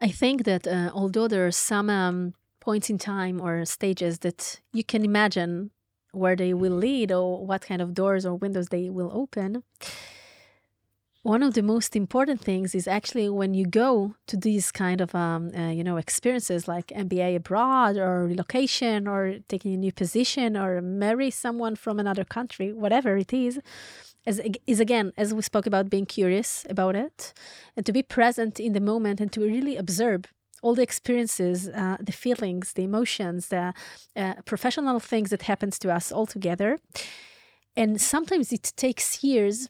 [0.00, 4.60] I think that uh, although there are some um, points in time or stages that
[4.72, 5.70] you can imagine
[6.12, 9.62] where they will lead or what kind of doors or windows they will open
[11.28, 15.14] one of the most important things is actually when you go to these kind of
[15.14, 20.56] um, uh, you know experiences like MBA abroad or relocation or taking a new position
[20.56, 23.60] or marry someone from another country, whatever it is,
[24.26, 27.34] as, is again as we spoke about being curious about it
[27.76, 30.20] and to be present in the moment and to really observe
[30.62, 33.74] all the experiences, uh, the feelings, the emotions, the
[34.16, 36.78] uh, professional things that happens to us all together.
[37.76, 39.68] And sometimes it takes years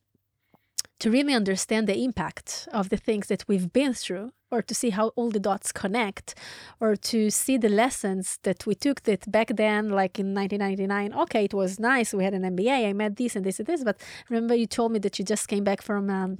[1.01, 4.91] to really understand the impact of the things that we've been through or to see
[4.91, 6.35] how all the dots connect
[6.81, 11.45] or to see the lessons that we took that back then like in 1999 okay
[11.45, 14.01] it was nice we had an mba i met this and this and this but
[14.29, 16.39] remember you told me that you just came back from um,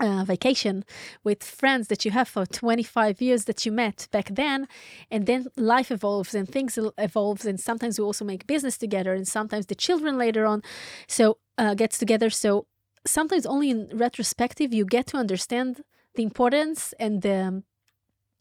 [0.00, 0.84] uh, vacation
[1.24, 4.68] with friends that you have for 25 years that you met back then
[5.10, 9.26] and then life evolves and things evolves and sometimes we also make business together and
[9.26, 10.62] sometimes the children later on
[11.08, 12.66] so uh, gets together so
[13.06, 15.82] sometimes only in retrospective you get to understand
[16.14, 17.62] the importance and the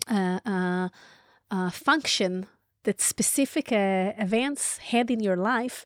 [0.10, 0.90] uh, uh,
[1.52, 2.48] uh, function
[2.84, 5.86] that specific uh, events had in your life.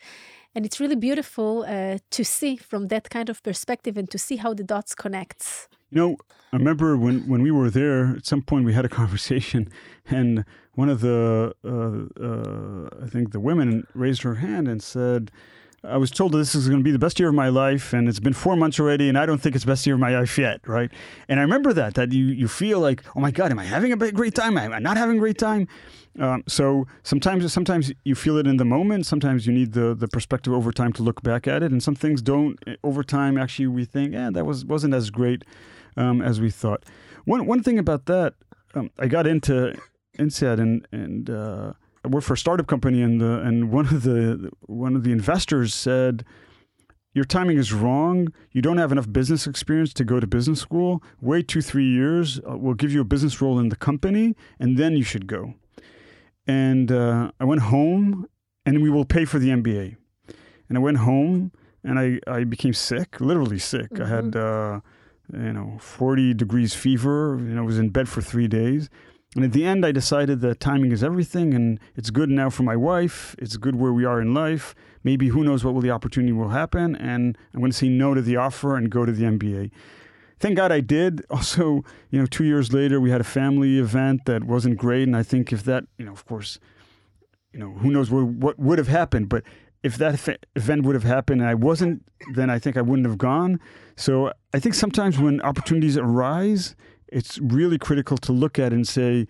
[0.54, 4.36] And it's really beautiful uh, to see from that kind of perspective and to see
[4.36, 5.68] how the dots connects.
[5.90, 6.18] You know,
[6.54, 9.70] I remember when, when we were there, at some point we had a conversation,
[10.06, 15.32] and one of the, uh, I think the women raised her hand and said,
[15.84, 17.91] I was told that this is going to be the best year of my life,
[17.91, 20.00] and it's been four months already, and I don't think it's the best year of
[20.00, 20.91] my life yet, right?
[21.28, 23.91] And I remember that, that you, you feel like, oh my God, am I having
[23.91, 24.58] a great time?
[24.58, 25.67] Am I not having a great time?
[26.20, 29.08] Um, so sometimes, sometimes you feel it in the moment.
[29.08, 31.96] Sometimes you need the, the perspective over time to look back at it, and some
[31.96, 32.60] things don't.
[32.84, 35.44] Over time, actually, we think, yeah, that was wasn't as great
[35.98, 36.84] um, as we thought.
[37.26, 38.36] One one thing about that,
[38.76, 39.76] um, I got into
[40.20, 41.74] INSEAD and and uh,
[42.08, 45.74] worked for a startup company, and the and one of the one of the investors
[45.74, 46.24] said,
[47.14, 48.34] "Your timing is wrong.
[48.52, 51.04] You don't have enough business experience to go to business school.
[51.20, 52.40] Wait two three years.
[52.40, 55.54] Uh, we'll give you a business role in the company, and then you should go."
[56.48, 58.28] And uh, I went home,
[58.66, 59.96] and we will pay for the MBA.
[60.68, 61.52] And I went home,
[61.84, 63.92] and I I became sick, literally sick.
[63.92, 64.04] Mm-hmm.
[64.04, 64.26] I had.
[64.32, 64.78] Mm-hmm.
[64.78, 64.80] Uh,
[65.34, 67.38] you know, 40 degrees fever.
[67.40, 68.90] You know, I was in bed for three days.
[69.36, 72.63] And at the end, I decided that timing is everything, and it's good now for
[72.63, 73.34] my wife.
[73.39, 74.76] It's good where we are in life.
[75.04, 78.13] Maybe who knows what will the opportunity will happen, and I'm going to say no
[78.13, 79.72] to the offer and go to the MBA.
[80.39, 81.24] Thank God I did.
[81.30, 85.15] Also, you know, two years later, we had a family event that wasn't great, and
[85.15, 86.60] I think if that, you know, of course,
[87.54, 89.44] you know, who knows what, what would have happened, but
[89.84, 93.17] if that event would have happened and I wasn't, then I think I wouldn't have
[93.17, 93.60] gone.
[93.96, 96.76] So I think sometimes when opportunities arise,
[97.12, 99.28] it's really critical to look at and say,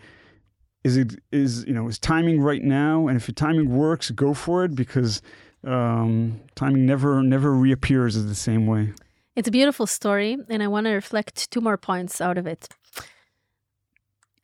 [0.83, 3.07] is it is you know is timing right now?
[3.07, 5.21] And if the timing works, go for it because
[5.63, 8.93] um, timing never never reappears in the same way.
[9.35, 12.67] It's a beautiful story, and I want to reflect two more points out of it.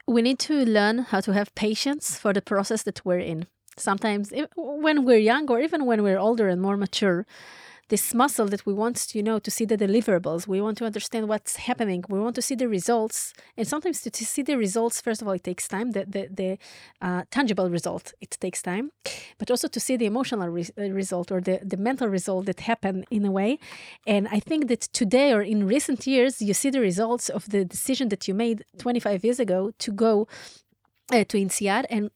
[0.07, 3.47] We need to learn how to have patience for the process that we're in.
[3.75, 7.25] Sometimes, when we're young, or even when we're older and more mature,
[7.89, 10.47] this muscle that we want you know to see the deliverables.
[10.47, 12.03] We want to understand what's happening.
[12.09, 13.33] We want to see the results.
[13.55, 16.27] And sometimes to, to see the results first of all it takes time the the,
[16.39, 16.57] the
[17.01, 18.91] uh, tangible result it takes time.
[19.37, 22.61] But also to see the emotional re- uh, result or the, the mental result that
[22.61, 23.59] happen in a way.
[24.05, 27.65] And i think that today or in recent years you see the results of the
[27.65, 30.27] decision that you made 25 years ago to go
[31.11, 32.11] uh, to INSEAD and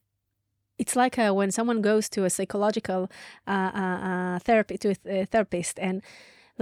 [0.82, 3.00] it's like uh, when someone goes to a psychological
[3.46, 4.88] uh, uh, uh therapy to
[5.20, 5.96] a therapist and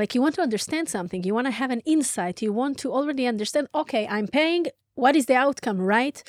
[0.01, 2.87] like you want to understand something you want to have an insight you want to
[2.99, 4.65] already understand okay i'm paying
[5.01, 6.23] what is the outcome right?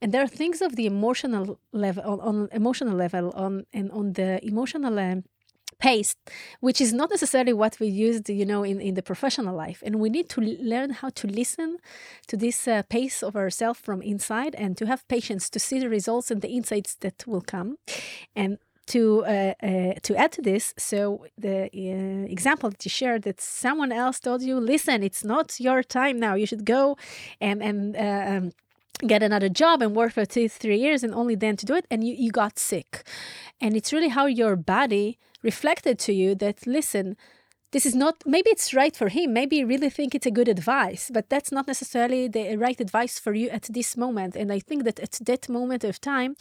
[0.00, 4.14] And there are things of the emotional level on, on emotional level on and on
[4.14, 5.24] the emotional um,
[5.78, 6.16] pace,
[6.60, 9.82] which is not necessarily what we used, you know, in, in the professional life.
[9.84, 11.78] And we need to learn how to listen
[12.28, 15.88] to this uh, pace of ourselves from inside and to have patience to see the
[15.88, 17.76] results and the insights that will come.
[18.34, 23.22] And to uh, uh, to add to this, so the uh, example that you shared
[23.22, 26.34] that someone else told you, listen, it's not your time now.
[26.34, 26.96] You should go
[27.40, 28.52] and and uh, um,
[29.06, 31.86] get another job and work for two three years, and only then to do it.
[31.90, 33.02] And you you got sick,
[33.60, 37.16] and it's really how your body reflected to you that, listen,
[37.70, 39.32] this is not, maybe it's right for him.
[39.32, 43.18] Maybe you really think it's a good advice, but that's not necessarily the right advice
[43.18, 44.36] for you at this moment.
[44.36, 46.34] And I think that at that moment of time,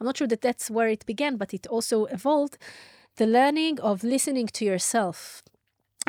[0.00, 2.58] I'm not sure that that's where it began, but it also evolved
[3.16, 5.42] the learning of listening to yourself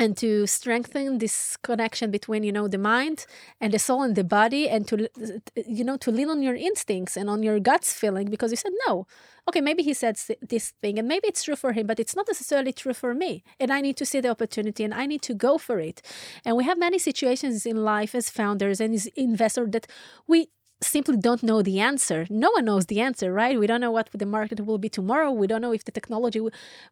[0.00, 3.26] and to strengthen this connection between you know the mind
[3.60, 5.08] and the soul and the body and to
[5.54, 8.72] you know to lean on your instincts and on your guts feeling because you said
[8.86, 9.06] no
[9.46, 12.26] okay maybe he said this thing and maybe it's true for him but it's not
[12.26, 15.34] necessarily true for me and i need to see the opportunity and i need to
[15.34, 16.02] go for it.
[16.44, 19.86] And we have many situations in life as founders and as investors that
[20.26, 20.48] we
[20.82, 22.26] simply don't know the answer.
[22.30, 23.58] No one knows the answer, right?
[23.58, 25.30] We don't know what the market will be tomorrow.
[25.30, 26.40] We don't know if the technology,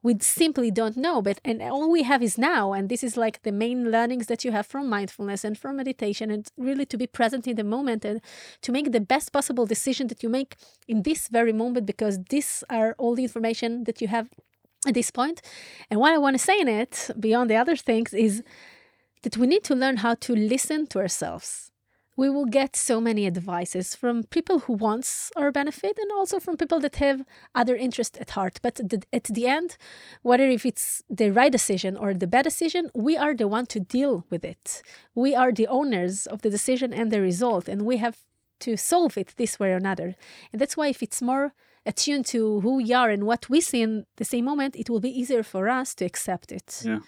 [0.02, 1.22] we simply don't know.
[1.22, 4.44] But and all we have is now, and this is like the main learnings that
[4.44, 8.04] you have from mindfulness and from meditation, and really to be present in the moment
[8.04, 8.20] and
[8.62, 12.62] to make the best possible decision that you make in this very moment, because these
[12.68, 14.28] are all the information that you have
[14.86, 15.40] at this point.
[15.90, 18.42] And what I want to say in it, beyond the other things, is
[19.22, 21.72] that we need to learn how to listen to ourselves
[22.18, 26.56] we will get so many advices from people who wants our benefit and also from
[26.56, 28.58] people that have other interests at heart.
[28.60, 28.80] But
[29.12, 29.76] at the end
[30.22, 33.78] whether if it's the right decision or the bad decision we are the one to
[33.78, 34.82] deal with it.
[35.14, 38.18] We are the owners of the decision and the result and we have
[38.66, 40.16] to solve it this way or another.
[40.50, 41.52] And that's why if it's more
[41.86, 45.00] attuned to who we are and what we see in the same moment it will
[45.08, 46.82] be easier for us to accept it.
[46.84, 46.98] Yeah.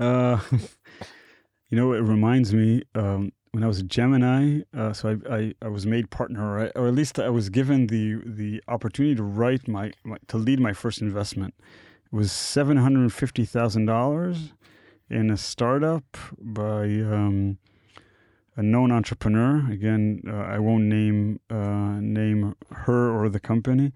[0.00, 0.40] Uh,
[1.70, 5.54] you know it reminds me um, when I was a Gemini, uh, so I, I,
[5.60, 9.68] I, was made partner, or, at least I was given the the opportunity to write
[9.68, 11.54] my, my to lead my first investment.
[12.06, 14.54] It was seven hundred fifty thousand dollars
[15.10, 17.58] in a startup by um,
[18.56, 19.70] a known entrepreneur.
[19.70, 23.92] Again, uh, I won't name uh, name her or the company,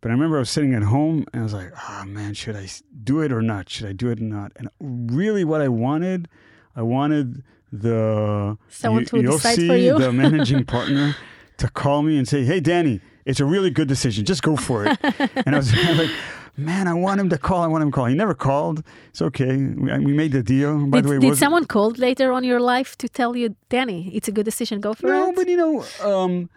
[0.00, 2.56] but I remember I was sitting at home and I was like, "Oh man, should
[2.56, 2.66] I
[3.04, 3.68] do it or not?
[3.68, 6.28] Should I do it or not?" And really, what I wanted,
[6.74, 7.42] I wanted
[7.72, 11.16] the someone to decide for you, the managing partner,
[11.58, 14.24] to call me and say, "Hey, Danny, it's a really good decision.
[14.24, 14.98] Just go for it."
[15.46, 16.10] and I was like
[16.56, 17.62] man, I want him to call.
[17.62, 18.06] I want him to call.
[18.06, 18.82] He never called.
[19.10, 19.56] It's okay.
[19.56, 20.86] We, we made the deal.
[20.86, 24.10] By did, the way, did someone call later on your life to tell you, Danny,
[24.14, 24.80] it's a good decision.
[24.80, 25.26] Go for no, it.
[25.26, 26.50] No, but you know, um,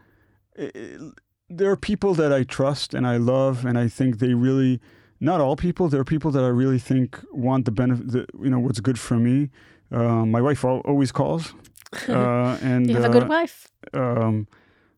[0.55, 1.13] it,
[1.49, 4.79] there are people that I trust and I love, and I think they really.
[5.21, 5.89] Not all people.
[5.89, 8.07] There are people that I really think want the benefit.
[8.09, 9.49] The, you know what's good for me.
[9.91, 11.53] Uh, my wife always calls,
[12.09, 13.67] uh, and you have a good uh, wife.
[13.93, 14.47] Um,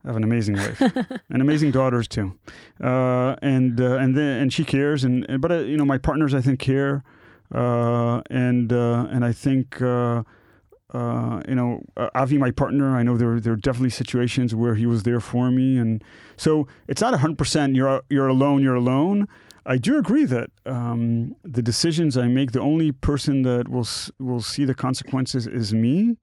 [0.03, 0.81] I have an amazing wife
[1.29, 2.33] and amazing daughters too,
[2.83, 5.97] uh, and uh, and then and she cares and, and but uh, you know my
[5.97, 7.03] partners I think care,
[7.53, 10.23] uh, and uh, and I think uh,
[10.93, 11.83] you know
[12.15, 15.51] Avi my partner I know there there are definitely situations where he was there for
[15.51, 16.03] me and
[16.35, 19.27] so it's not hundred percent you're you're alone you're alone.
[19.65, 23.87] I do agree that um, the decisions I make, the only person that will
[24.19, 26.17] will see the consequences is me.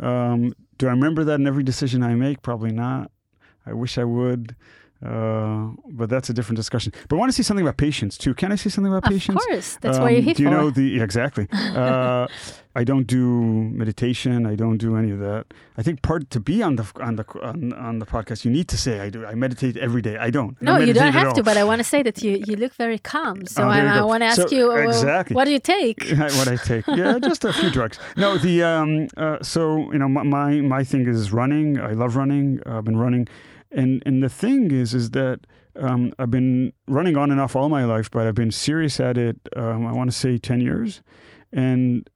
[0.00, 2.42] Um, do I remember that in every decision I make?
[2.42, 3.10] Probably not.
[3.66, 4.54] I wish I would.
[5.04, 6.92] Uh, but that's a different discussion.
[7.08, 8.34] But I want to say something about patience too.
[8.34, 9.40] Can I say something about of patience?
[9.40, 10.54] Of course, that's um, what you're here Do you for.
[10.54, 11.46] know the exactly?
[11.78, 12.26] Uh,
[12.74, 13.42] I don't do
[13.82, 14.46] meditation.
[14.46, 15.46] I don't do any of that.
[15.76, 18.68] I think part to be on the on the on, on the podcast, you need
[18.68, 19.26] to say I do.
[19.26, 20.16] I meditate every day.
[20.16, 20.60] I don't.
[20.62, 21.42] No, I you don't have to.
[21.42, 23.46] But I want to say that you you look very calm.
[23.46, 25.34] So oh, I, I want to ask so, you, exactly.
[25.34, 26.04] what do you take?
[26.38, 26.86] what I take?
[26.86, 27.98] Yeah, just a few drugs.
[28.16, 29.08] No, the um.
[29.16, 31.80] Uh, so you know, my, my my thing is running.
[31.80, 32.60] I love running.
[32.64, 33.26] I've been running,
[33.70, 35.40] and and the thing is, is that
[35.76, 39.16] um, I've been running on and off all my life, but I've been serious at
[39.16, 39.36] it.
[39.56, 41.02] Um, I want to say ten years,
[41.52, 42.08] and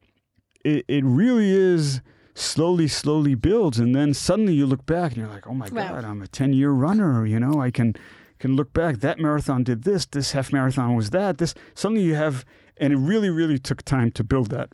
[0.65, 2.01] it it really is
[2.35, 5.93] slowly, slowly builds, and then suddenly you look back and you're like, oh my wow.
[5.93, 7.27] god, I'm a ten year runner.
[7.27, 7.95] You know, I can
[8.39, 8.99] can look back.
[8.99, 10.07] That marathon did this.
[10.07, 11.39] This half marathon was that.
[11.39, 12.45] This suddenly you have,
[12.77, 14.71] and it really, really took time to build that.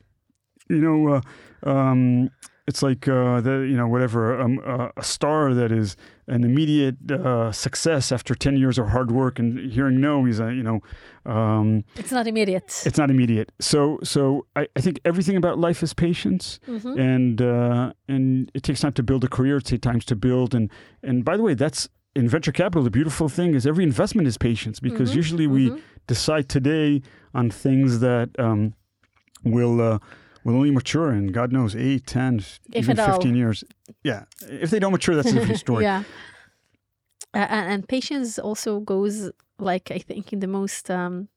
[0.69, 1.23] You know,
[1.65, 2.31] uh, um,
[2.69, 5.97] it's like uh, the you know whatever um, uh, a star that is
[6.27, 10.53] an immediate uh, success after ten years of hard work and hearing no, he's a
[10.53, 10.81] you know.
[11.25, 12.83] Um, it's not immediate.
[12.85, 13.51] It's not immediate.
[13.59, 16.99] So so I, I think everything about life is patience, mm-hmm.
[16.99, 19.57] and uh, and it takes time to build a career.
[19.57, 20.71] It takes time to build and
[21.03, 22.83] and by the way, that's in venture capital.
[22.83, 25.19] The beautiful thing is every investment is patience because mm-hmm.
[25.23, 25.81] usually we mm-hmm.
[26.07, 27.01] decide today
[27.33, 28.75] on things that um,
[29.43, 29.99] will uh,
[30.45, 33.37] will only mature in God knows 8, 10, if even 15 all.
[33.37, 33.65] years.
[34.03, 34.25] Yeah.
[34.43, 35.85] If they don't mature, that's a different story.
[35.85, 36.05] yeah.
[37.35, 41.29] Uh, and patience also goes, like, I think, in the most um,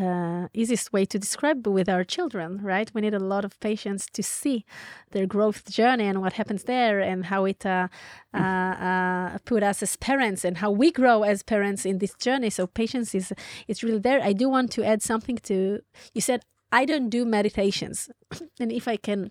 [0.00, 2.90] uh, easiest way to describe with our children, right?
[2.94, 4.64] We need a lot of patience to see
[5.10, 7.88] their growth journey and what happens there and how it uh,
[8.32, 12.50] uh, uh, put us as parents and how we grow as parents in this journey.
[12.50, 13.32] So patience is
[13.68, 14.22] is really there.
[14.22, 15.80] I do want to add something to
[16.14, 16.42] you said
[16.72, 18.10] I don't do meditations,
[18.60, 19.30] and if I can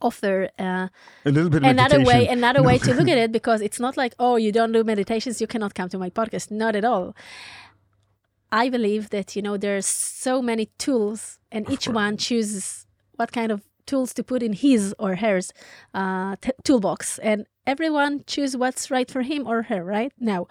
[0.00, 0.88] offer uh,
[1.24, 2.04] a little bit another meditation.
[2.04, 2.66] way another no.
[2.68, 5.46] way to look at it because it's not like oh you don't do meditations you
[5.48, 7.16] cannot come to my podcast not at all
[8.52, 11.94] i believe that you know there's so many tools and Of each course.
[11.96, 15.40] one chooses what kind of tools to put in his or her
[15.94, 20.46] uh, t- toolbox and everyone choose what's right for him or her right now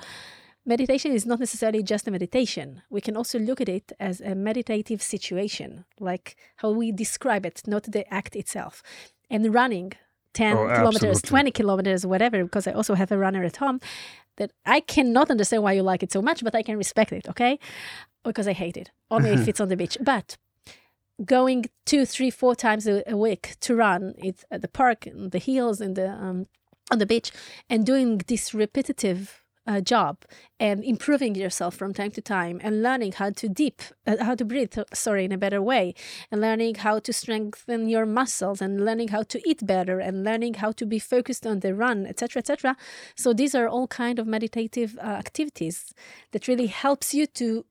[0.68, 2.82] meditation is not necessarily just a meditation.
[2.89, 7.61] We can also look at it as a meditative situation, like how we describe it,
[7.65, 8.84] not the act itself.
[9.30, 9.93] And running
[10.34, 11.30] 10 Oh, kilometers, absolutely.
[11.30, 13.80] 20 kilometers, whatever, because I also have a runner at home
[14.36, 17.28] that I cannot understand why you like it so much, but I can respect it,
[17.28, 17.57] okay?
[18.24, 19.97] Because I hate it, only if it's on the beach.
[20.01, 20.38] But
[21.26, 25.30] going two, three, four times a, a week to run it at the park, in
[25.30, 26.47] the hills, in the um,
[26.91, 27.32] on the beach,
[27.70, 30.24] and doing this repetitive uh, job
[30.59, 34.45] and improving yourself from time to time and learning how to deep uh, how to
[34.45, 35.93] breathe sorry in a better way
[36.32, 40.55] and learning how to strengthen your muscles and learning how to eat better and learning
[40.55, 42.76] how to be focused on the run etc etc
[43.15, 45.93] so these are all kind of meditative uh, activities
[46.32, 47.65] that really helps you to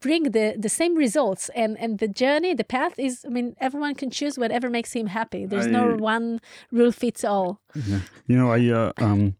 [0.00, 3.94] bring the the same results and and the journey the path is i mean everyone
[3.94, 5.46] can choose whatever makes him happy.
[5.46, 6.40] There's no one
[6.72, 7.60] rule fits all.
[7.74, 8.00] Yeah.
[8.26, 9.36] You know, I uh, um,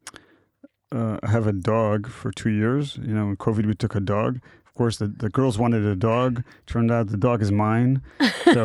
[0.97, 2.97] uh, I have a dog for two years.
[2.97, 4.41] You know, in COVID, we took a dog.
[4.67, 6.43] Of course, the, the girls wanted a dog.
[6.67, 8.03] Turned out the dog is mine.
[8.45, 8.63] So,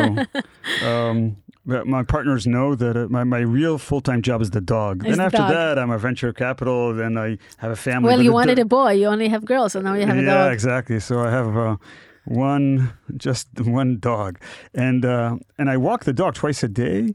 [0.86, 4.62] um, but my partners know that uh, my, my real full time job is the
[4.62, 5.06] dog.
[5.06, 5.52] Is then the after dog.
[5.52, 6.94] that, I'm a venture capital.
[6.94, 8.08] Then I have a family.
[8.10, 10.26] well you wanted do- a boy you only have girls so now you have a
[10.26, 10.48] dog.
[10.48, 11.00] yeah, exactly.
[11.00, 11.78] So I have uh,
[12.26, 14.40] one, just one dog,
[14.74, 17.14] and uh, and I walk the dog twice a day,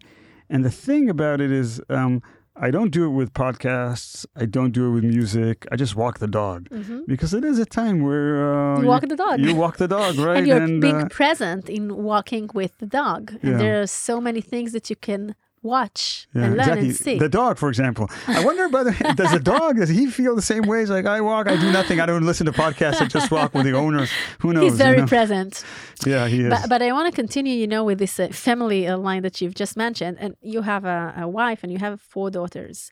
[0.48, 2.22] And the thing about it is, um,
[2.58, 4.24] I don't do it with podcasts.
[4.34, 5.66] I don't do it with music.
[5.70, 7.00] I just walk the dog mm-hmm.
[7.06, 9.40] because it is a time where uh, you walk the dog.
[9.40, 10.38] You walk the dog, right?
[10.38, 13.32] and you're and, being uh, present in walking with the dog.
[13.42, 13.58] And yeah.
[13.58, 15.34] there are so many things that you can
[15.66, 16.88] watch yeah, and learn exactly.
[16.88, 17.18] and see.
[17.18, 18.08] The dog, for example.
[18.26, 21.48] I wonder whether does the dog does he feel the same ways like I walk?
[21.48, 22.00] I do nothing.
[22.00, 23.00] I don't listen to podcasts.
[23.00, 24.06] I just walk with the owner.
[24.40, 24.70] Who knows?
[24.70, 25.08] He's very you know?
[25.08, 25.64] present.
[26.06, 26.50] Yeah, he is.
[26.50, 29.40] But, but I want to continue, you know, with this uh, family uh, line that
[29.40, 32.90] you've just mentioned, and you have a, a wife and you have four daughters,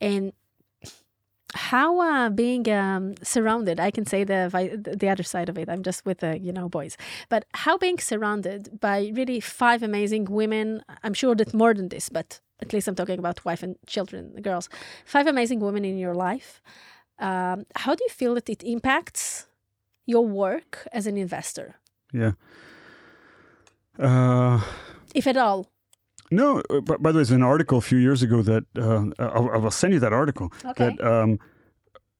[0.00, 0.32] and
[1.56, 4.40] how uh, being um, surrounded i can say the
[5.02, 5.68] the other side of it.
[5.68, 6.96] I'm just with the you know boys.
[7.28, 12.08] But how being surrounded by really five amazing women i'm sure that more than this
[12.08, 14.68] but at least i'm talking about wife and children girls
[15.04, 16.60] five amazing women in your life
[17.18, 19.46] um, how do you feel that it impacts
[20.04, 21.76] your work as an investor?
[22.12, 22.32] Yeah.
[23.98, 24.60] Uh,
[25.14, 25.66] if at all
[26.30, 29.06] no, uh, but by the way, there's an article a few years ago that uh,
[29.18, 30.52] I'll, I'll, send you that article.
[30.64, 30.96] Okay.
[30.96, 31.38] That um,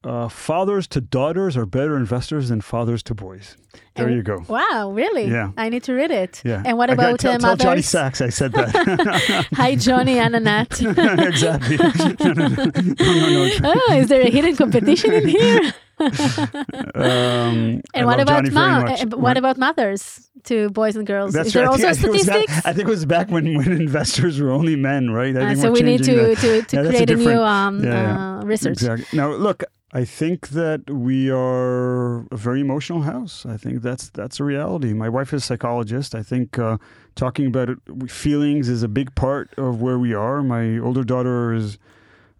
[0.06, 3.56] uh, fathers to daughters are better investors than fathers to boys.
[3.96, 4.44] There and, you go.
[4.46, 5.26] Wow, really?
[5.26, 5.50] Yeah.
[5.56, 6.42] I need to read it.
[6.44, 6.62] Yeah.
[6.64, 9.48] And what about tell, uh, tell Johnny Sachs I said that.
[9.54, 10.80] Hi, Johnny and Annette.
[10.80, 11.76] exactly.
[12.20, 15.74] no, no, no, no, Oh, is there a hidden competition in here?
[16.94, 21.32] um, and what about ma- uh, what about mothers to boys and girls?
[21.32, 21.70] That's Is there right.
[21.70, 22.54] also I statistics?
[22.54, 25.34] That, I think it was back when, when investors were only men, right?
[25.34, 28.44] Uh, so we need to, to, to yeah, create a, a, new um, yeah, uh,
[28.44, 28.72] research.
[28.72, 29.06] Exactly.
[29.16, 33.46] Now, look, I think that we are a very emotional house.
[33.46, 34.92] I think that's that's a reality.
[34.92, 36.14] My wife is a psychologist.
[36.14, 36.76] I think uh,
[37.14, 37.78] talking about it,
[38.10, 40.42] feelings is a big part of where we are.
[40.42, 41.78] My older daughter is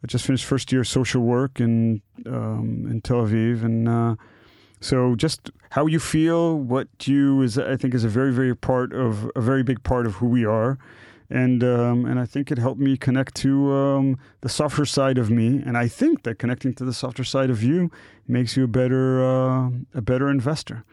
[0.02, 4.16] I just finished first year social work in um, in Tel Aviv, and uh,
[4.80, 8.92] so just how you feel, what you is, I think, is a very very part
[8.92, 10.78] of a very big part of who we are
[11.30, 15.30] and um, and I think it helped me connect to um, the softer side of
[15.30, 15.62] me.
[15.64, 17.90] And I think that connecting to the softer side of you
[18.28, 20.84] makes you a better uh, a better investor.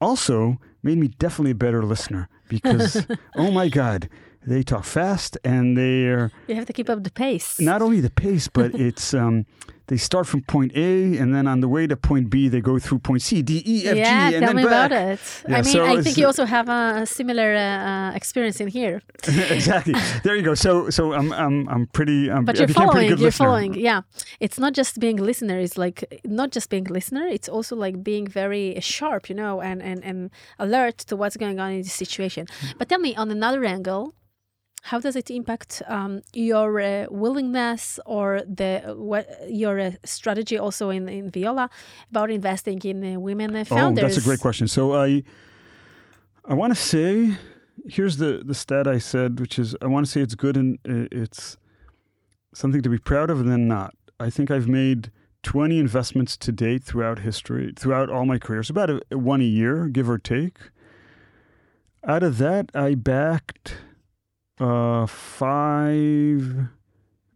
[0.00, 3.06] Also, made me definitely a better listener because
[3.36, 4.08] oh my god,
[4.46, 7.60] they talk fast and they're you have to keep up the pace.
[7.60, 9.46] Not only the pace, but it's um,
[9.86, 12.78] they start from point A, and then on the way to point B, they go
[12.78, 14.86] through point C, D, E, F, yeah, G, and then me back.
[14.86, 15.20] about it.
[15.46, 19.02] Yeah, I mean, so I think you also have a similar uh, experience in here.
[19.28, 19.94] exactly.
[20.22, 20.54] There you go.
[20.54, 22.30] So, so I'm, I'm, I'm pretty.
[22.30, 23.08] I'm, but you're following.
[23.08, 23.46] You're listener.
[23.46, 23.74] following.
[23.74, 24.02] Yeah,
[24.40, 25.58] it's not just being a listener.
[25.58, 27.26] It's like not just being a listener.
[27.26, 31.60] It's also like being very sharp, you know, and and and alert to what's going
[31.60, 32.46] on in the situation.
[32.46, 32.78] Mm.
[32.78, 34.14] But tell me, on another angle,
[34.84, 40.90] how does it impact um, your uh, willingness or the what your uh, strategy also
[40.90, 41.70] in, in Viola
[42.10, 44.04] about investing in uh, women founders?
[44.04, 44.68] Oh, that's a great question.
[44.68, 45.22] So I
[46.44, 47.38] I want to say
[47.88, 50.78] here's the the stat I said, which is I want to say it's good and
[50.84, 51.56] it's
[52.52, 53.94] something to be proud of, and then not.
[54.20, 55.10] I think I've made
[55.44, 59.88] 20 investments to date throughout history, throughout all my careers, about a, one a year,
[59.88, 60.58] give or take.
[62.06, 63.76] Out of that, I backed
[64.60, 66.68] uh, five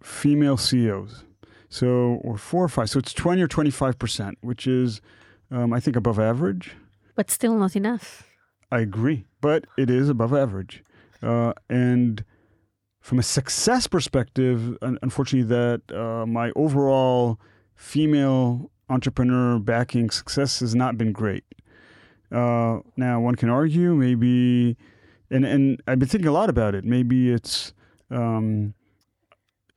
[0.03, 1.25] female CEOs.
[1.69, 2.89] So, or four or five.
[2.89, 5.01] So it's 20 or 25%, which is,
[5.51, 6.73] um, I think, above average.
[7.15, 8.25] But still not enough.
[8.71, 9.27] I agree.
[9.41, 10.83] But it is above average.
[11.23, 12.25] Uh, and
[13.01, 17.39] from a success perspective, unfortunately, that uh, my overall
[17.75, 21.45] female entrepreneur backing success has not been great.
[22.31, 24.77] Uh, now, one can argue maybe
[25.31, 26.85] and and I've been thinking a lot about it.
[26.85, 27.73] Maybe it's
[28.11, 28.75] um,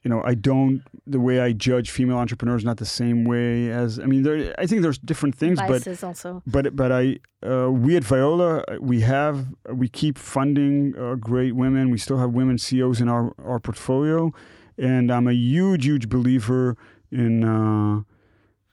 [0.04, 4.00] you know I don't the way I judge female entrepreneurs not the same way as
[4.00, 6.42] I mean there I think there's different things Biases but also.
[6.48, 11.92] but but I uh, we at Viola we have we keep funding uh, great women.
[11.92, 14.32] We still have women CEOs in our our portfolio.
[14.78, 16.78] And I'm a huge huge believer
[17.12, 18.02] in uh,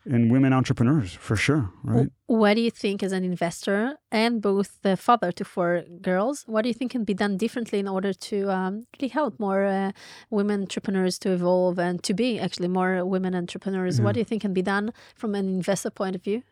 [0.08, 4.80] in women entrepreneurs for sure right what do you think as an investor and both
[4.82, 8.12] the father to four girls what do you think can be done differently in order
[8.12, 9.92] to um, really help more uh,
[10.30, 14.04] women entrepreneurs to evolve and to be actually more women entrepreneurs yeah.
[14.04, 16.42] what do you think can be done from an investor point of view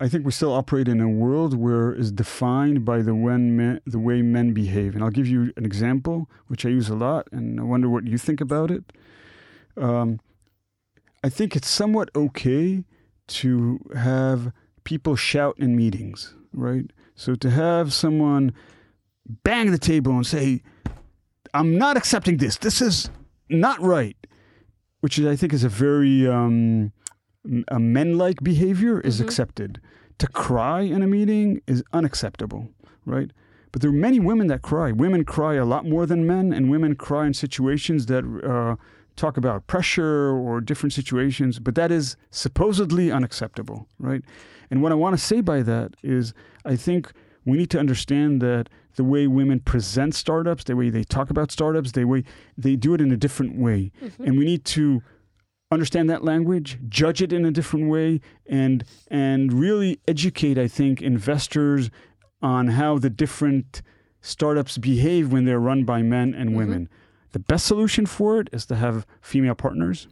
[0.00, 3.80] I think we still operate in a world where is defined by the when men,
[3.86, 7.28] the way men behave, and I'll give you an example which I use a lot,
[7.30, 8.92] and I wonder what you think about it.
[9.76, 10.18] Um,
[11.22, 12.84] I think it's somewhat okay
[13.26, 14.52] to have
[14.84, 16.90] people shout in meetings, right?
[17.14, 18.52] So to have someone
[19.26, 20.62] bang the table and say,
[21.52, 23.10] I'm not accepting this, this is
[23.48, 24.16] not right,
[25.00, 26.92] which I think is a very um,
[27.68, 29.26] a men-like behavior is mm-hmm.
[29.26, 29.80] accepted.
[30.18, 32.68] To cry in a meeting is unacceptable,
[33.04, 33.30] right?
[33.72, 34.92] But there are many women that cry.
[34.92, 38.76] Women cry a lot more than men, and women cry in situations that uh,
[39.16, 41.58] talk about pressure or different situations.
[41.58, 44.22] But that is supposedly unacceptable, right?
[44.70, 46.34] And what I want to say by that is,
[46.64, 47.12] I think
[47.44, 51.50] we need to understand that the way women present startups, the way they talk about
[51.50, 52.24] startups, the way
[52.56, 54.24] they do it in a different way, mm-hmm.
[54.24, 55.02] and we need to
[55.70, 61.02] understand that language, judge it in a different way, and and really educate, I think,
[61.02, 61.90] investors
[62.40, 63.82] on how the different
[64.20, 66.58] startups behave when they're run by men and mm-hmm.
[66.58, 66.88] women.
[67.34, 70.06] The best solution for it is to have female partners.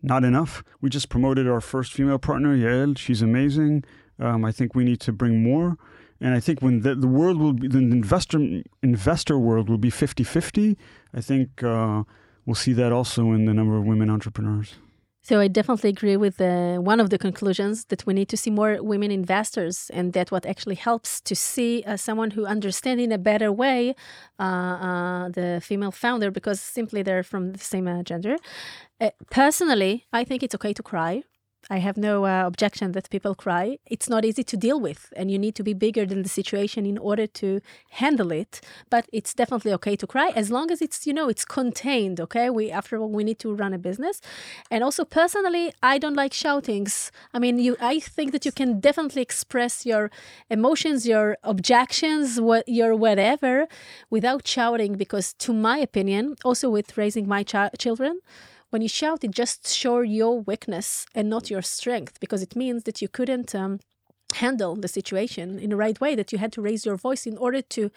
[0.00, 0.62] Not enough.
[0.80, 2.96] We just promoted our first female partner, Yael.
[2.96, 3.82] She's amazing.
[4.20, 5.76] Um, I think we need to bring more.
[6.20, 9.90] And I think when the, the world will be, the investor investor world will be
[9.90, 10.78] 50 50,
[11.12, 12.04] I think uh,
[12.46, 14.76] we'll see that also in the number of women entrepreneurs.
[15.22, 18.50] So I definitely agree with uh, one of the conclusions that we need to see
[18.50, 23.12] more women investors, and that what actually helps to see uh, someone who understands in
[23.12, 23.94] a better way
[24.38, 28.36] uh, uh, the female founder because simply they're from the same uh, gender.
[29.00, 31.22] Uh, personally, I think it's okay to cry.
[31.68, 33.78] I have no uh, objection that people cry.
[33.86, 36.86] It's not easy to deal with, and you need to be bigger than the situation
[36.86, 38.60] in order to handle it.
[38.88, 42.20] But it's definitely okay to cry as long as it's you know it's contained.
[42.20, 44.20] Okay, we after all we need to run a business,
[44.70, 47.12] and also personally, I don't like shoutings.
[47.34, 50.10] I mean, you I think that you can definitely express your
[50.48, 53.68] emotions, your objections, what your whatever,
[54.08, 54.94] without shouting.
[54.96, 58.20] Because to my opinion, also with raising my ch- children
[58.70, 62.84] when you shout, it just shows your weakness and not your strength because it means
[62.84, 63.80] that you couldn't um,
[64.34, 67.36] handle the situation in the right way, that you had to raise your voice in
[67.36, 67.90] order to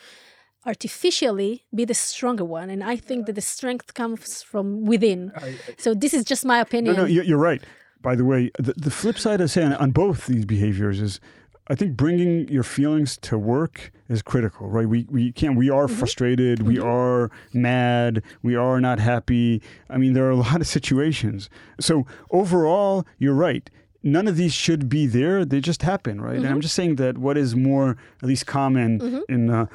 [0.65, 2.69] artificially be the stronger one.
[2.69, 5.32] And I think that the strength comes from within.
[5.36, 6.95] I, I, so this is just my opinion.
[6.95, 7.61] No, no, you're right.
[8.01, 11.19] By the way, the, the flip side of saying on both these behaviors is
[11.68, 14.88] I think bringing your feelings to work is critical, right?
[14.88, 15.55] We we can't.
[15.55, 15.95] We are mm-hmm.
[15.95, 16.59] frustrated.
[16.59, 16.68] Mm-hmm.
[16.68, 18.22] We are mad.
[18.41, 19.61] We are not happy.
[19.89, 21.49] I mean, there are a lot of situations.
[21.80, 23.70] So overall, you're right.
[24.05, 25.45] None of these should be there.
[25.45, 26.32] They just happen, right?
[26.32, 26.38] Mm-hmm.
[26.39, 26.61] And I'm mm-hmm.
[26.61, 29.34] just saying that what is more, at least common mm-hmm.
[29.34, 29.68] in uh,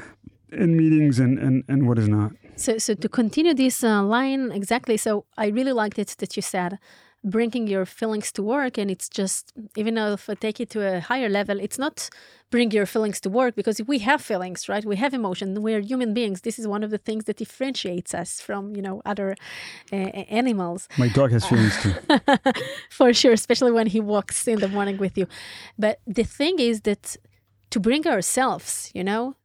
[0.52, 2.32] in meetings and, and and what is not.
[2.56, 4.98] So so to continue this uh, line exactly.
[4.98, 6.78] So I really liked it that you said
[7.30, 10.80] bringing your feelings to work and it's just even though if i take it to
[10.96, 12.10] a higher level it's not
[12.50, 14.84] bring your feelings to work because we have feelings right?
[14.84, 15.62] We have emotion.
[15.62, 16.42] We're human beings.
[16.42, 19.36] This is one of the things that differentiates us from you know other
[19.92, 20.88] uh, animals.
[20.98, 21.94] My dog has feelings too.
[22.90, 25.26] For sure especially when he walks in the morning with you.
[25.78, 27.16] But the thing is that
[27.70, 29.36] to bring ourselves you know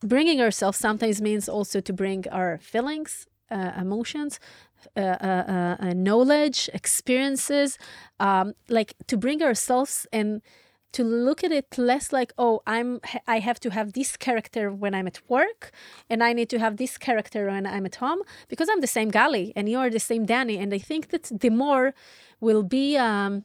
[0.00, 4.38] bringing ourselves sometimes means also to bring our feelings uh, emotions
[4.96, 7.78] uh, uh, uh, knowledge, experiences,
[8.20, 10.42] um, like to bring ourselves and
[10.94, 14.94] to look at it less like oh i'm i have to have this character when
[14.94, 15.72] i'm at work
[16.08, 19.10] and i need to have this character when i'm at home because i'm the same
[19.10, 20.56] gali and you are the same danny.
[20.56, 21.94] And i think that the more
[22.40, 23.44] will be um,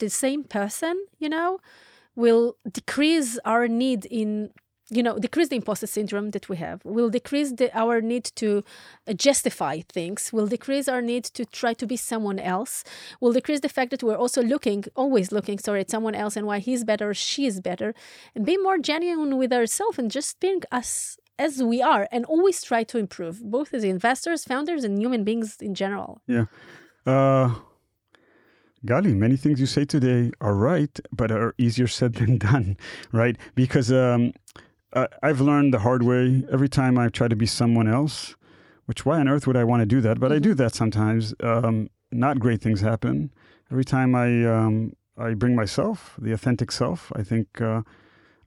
[0.00, 1.60] the same person you know
[2.16, 4.50] will decrease our need in
[4.90, 8.64] you know decrease the imposter syndrome that we have will decrease the, our need to
[9.06, 12.84] uh, justify things will decrease our need to try to be someone else
[13.20, 16.46] will decrease the fact that we're also looking always looking sorry at someone else and
[16.46, 17.94] why he's better she is better
[18.34, 22.62] and be more genuine with ourselves and just being us as we are and always
[22.62, 26.46] try to improve both as investors founders and human beings in general yeah
[27.06, 27.54] uh
[28.86, 32.76] Gali, many things you say today are right, but are easier said than done,
[33.10, 33.36] right?
[33.56, 34.32] Because um,
[34.98, 38.34] uh, I've learned the hard way every time I try to be someone else,
[38.86, 40.18] which why on earth would I want to do that?
[40.18, 40.36] But mm-hmm.
[40.36, 41.34] I do that sometimes.
[41.40, 43.30] Um, not great things happen.
[43.70, 47.82] Every time I um, I bring myself, the authentic self, I think uh,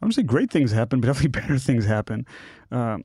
[0.02, 2.26] I would say great things happen, but definitely better things happen,
[2.72, 2.97] uh,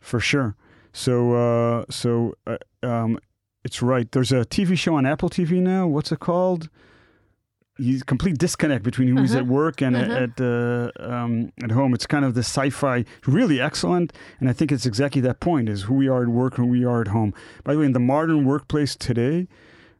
[0.00, 0.56] for sure.
[0.92, 3.18] So uh, so uh, um,
[3.64, 4.10] it's right.
[4.12, 5.86] There's a TV show on Apple TV now.
[5.86, 6.68] What's it called?
[7.78, 9.22] He's complete disconnect between who uh-huh.
[9.22, 10.12] he's at work and uh-huh.
[10.12, 11.94] at uh, um, at home.
[11.94, 15.82] It's kind of the sci-fi, really excellent, and I think it's exactly that point: is
[15.82, 17.34] who we are at work and who we are at home.
[17.64, 19.48] By the way, in the modern workplace today,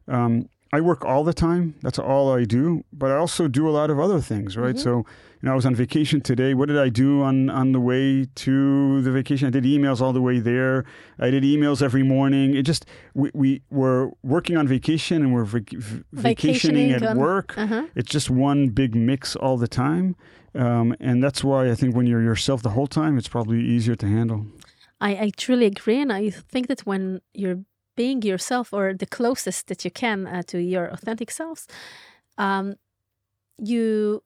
[0.07, 1.75] um, I work all the time.
[1.81, 2.83] That's all I do.
[2.91, 4.75] But I also do a lot of other things, right?
[4.75, 4.83] Mm-hmm.
[4.83, 5.05] So,
[5.43, 6.53] you know, I was on vacation today.
[6.53, 9.45] What did I do on on the way to the vacation?
[9.45, 10.85] I did emails all the way there.
[11.19, 12.55] I did emails every morning.
[12.55, 15.71] It just we, we were working on vacation and we're vac-
[16.13, 17.57] vacationing, vacationing, at work.
[17.57, 17.87] Uh-huh.
[17.93, 20.15] It's just one big mix all the time,
[20.55, 23.95] um, and that's why I think when you're yourself the whole time, it's probably easier
[23.95, 24.45] to handle.
[25.01, 27.59] I, I truly agree, and I think that when you're
[27.97, 31.67] being yourself or the closest that you can uh, to your authentic selves,
[32.37, 32.75] um,
[33.57, 34.23] you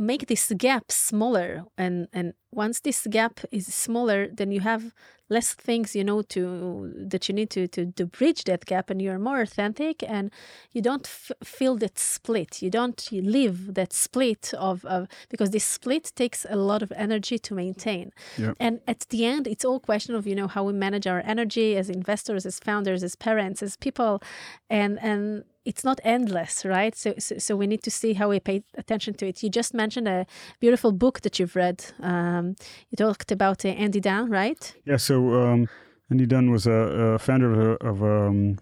[0.00, 4.92] make this gap smaller and and once this gap is smaller then you have
[5.30, 9.00] less things you know to that you need to to, to bridge that gap and
[9.00, 10.30] you're more authentic and
[10.72, 12.60] you don't f- feel that split.
[12.60, 17.38] You don't live that split of, of because this split takes a lot of energy
[17.38, 18.12] to maintain.
[18.58, 21.76] And at the end it's all question of you know how we manage our energy
[21.76, 24.20] as investors as founders as parents as people.
[24.68, 26.94] And and it's not endless, right?
[26.96, 29.42] So, so, so, we need to see how we pay attention to it.
[29.44, 30.26] You just mentioned a
[30.58, 31.78] beautiful book that you've read.
[32.00, 32.56] Um,
[32.90, 34.62] you talked about uh, Andy Dunn, right?
[34.84, 34.96] Yeah.
[34.96, 35.68] So um,
[36.10, 36.78] Andy Dunn was a,
[37.16, 38.58] a founder of, a, of um,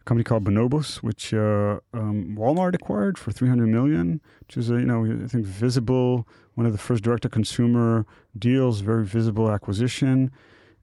[0.00, 4.74] a, company called Bonobos, which uh, um, Walmart acquired for 300 million, which is a,
[4.74, 8.06] you know I think visible one of the first direct to consumer
[8.38, 10.30] deals, very visible acquisition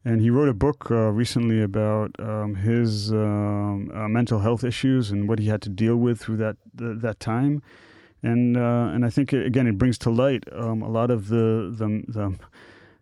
[0.10, 5.12] and he wrote a book uh, recently about um, his um, uh, mental health issues
[5.12, 7.62] and what he had to deal with through that th- that time,
[8.24, 11.72] and uh, and I think again it brings to light um, a lot of the
[11.80, 12.40] the the,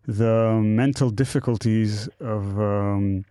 [0.06, 3.24] the mental difficulties of um,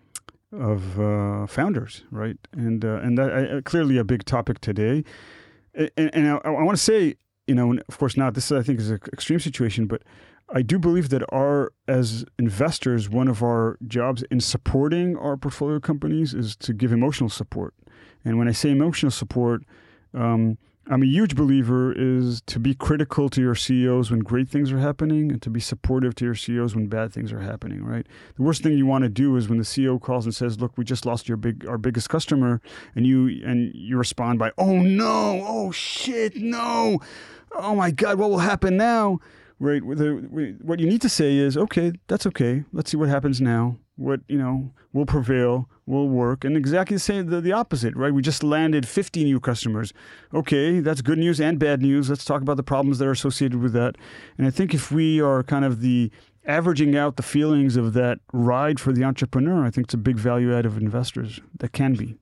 [0.52, 2.38] of uh, founders, right?
[2.52, 5.04] And uh, and that clearly a big topic today,
[5.74, 7.16] and, and I, I want to say,
[7.46, 10.00] you know, of course, not this I think is an extreme situation, but
[10.48, 15.80] I do believe that our, as investors, one of our jobs in supporting our portfolio
[15.80, 17.74] companies is to give emotional support.
[18.24, 19.62] And when I say emotional support,
[20.14, 24.70] um, I'm a huge believer is to be critical to your CEOs when great things
[24.70, 28.06] are happening and to be supportive to your CEOs when bad things are happening, right?
[28.36, 30.78] The worst thing you want to do is when the CEO calls and says, "Look,
[30.78, 32.60] we just lost your big our biggest customer,"
[32.94, 37.00] and you and you respond by, "Oh no, oh shit, no.
[37.52, 39.18] Oh my god, what will happen now?"
[39.58, 39.82] Right?
[39.82, 42.64] What you need to say is, okay, that's okay.
[42.72, 43.78] Let's see what happens now.
[43.96, 48.12] What you know will prevail, will work, and exactly the same the, the opposite, right?
[48.12, 49.92] We just landed 50 new customers.
[50.34, 52.10] Okay, that's good news and bad news.
[52.10, 53.96] Let's talk about the problems that are associated with that.
[54.36, 56.10] And I think if we are kind of the
[56.46, 60.16] averaging out the feelings of that ride for the entrepreneur, I think it's a big
[60.16, 61.40] value add of investors.
[61.58, 62.18] That can be.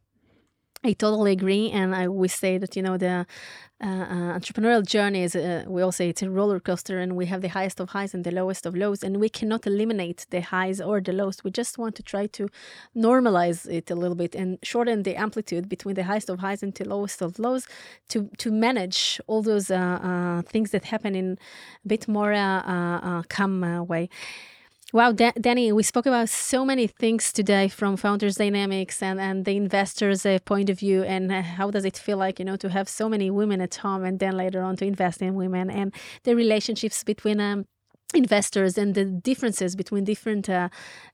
[0.86, 3.26] I totally agree, and I always say that you know the
[3.82, 7.24] uh, uh, entrepreneurial journey is uh, we all say it's a roller coaster, and we
[7.26, 10.42] have the highest of highs and the lowest of lows, and we cannot eliminate the
[10.42, 11.42] highs or the lows.
[11.42, 12.50] We just want to try to
[12.94, 16.74] normalize it a little bit and shorten the amplitude between the highest of highs and
[16.74, 17.66] the lowest of lows
[18.10, 21.38] to to manage all those uh, uh, things that happen in
[21.84, 24.10] a bit more uh, calm way.
[24.94, 29.44] Wow, da- Danny, we spoke about so many things today from Founders Dynamics and, and
[29.44, 32.54] the investors' uh, point of view, and uh, how does it feel like, you know,
[32.54, 35.68] to have so many women at home and then later on to invest in women
[35.68, 35.92] and
[36.22, 37.66] the relationships between um,
[38.14, 40.68] investors and the differences between different uh,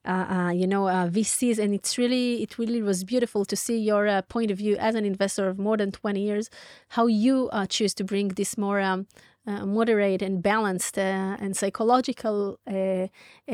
[0.05, 3.79] uh, uh, you know uh, VCs and it's really it really was beautiful to see
[3.79, 6.51] your uh, point of view as an investor of more than 20 years
[6.89, 9.07] how you uh, choose to bring this more um,
[9.47, 13.07] moderate and balanced uh, and psychological uh,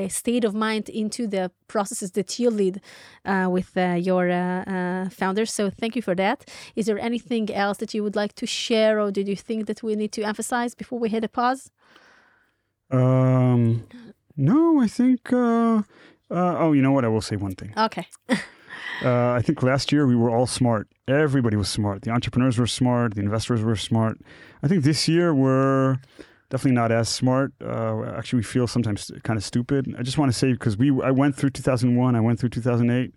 [0.08, 2.80] state of mind into the processes that you lead
[3.24, 5.52] uh, with uh, your uh, founders.
[5.52, 6.48] So thank you for that.
[6.74, 9.82] Is there anything else that you would like to share, or did you think that
[9.82, 11.70] we need to emphasize before we hit a pause?
[12.90, 13.86] Um,
[14.36, 15.32] no, I think.
[15.32, 17.04] oh, you know what?
[17.04, 17.72] I will say one thing.
[17.76, 18.06] Okay.
[19.04, 20.88] Uh, I think last year we were all smart.
[21.06, 22.02] Everybody was smart.
[22.02, 23.14] The entrepreneurs were smart.
[23.14, 24.18] The investors were smart.
[24.62, 25.98] I think this year we're
[26.48, 27.52] definitely not as smart.
[27.62, 29.94] Uh, actually, we feel sometimes kind of stupid.
[29.98, 33.14] I just want to say because we I went through 2001, I went through 2008,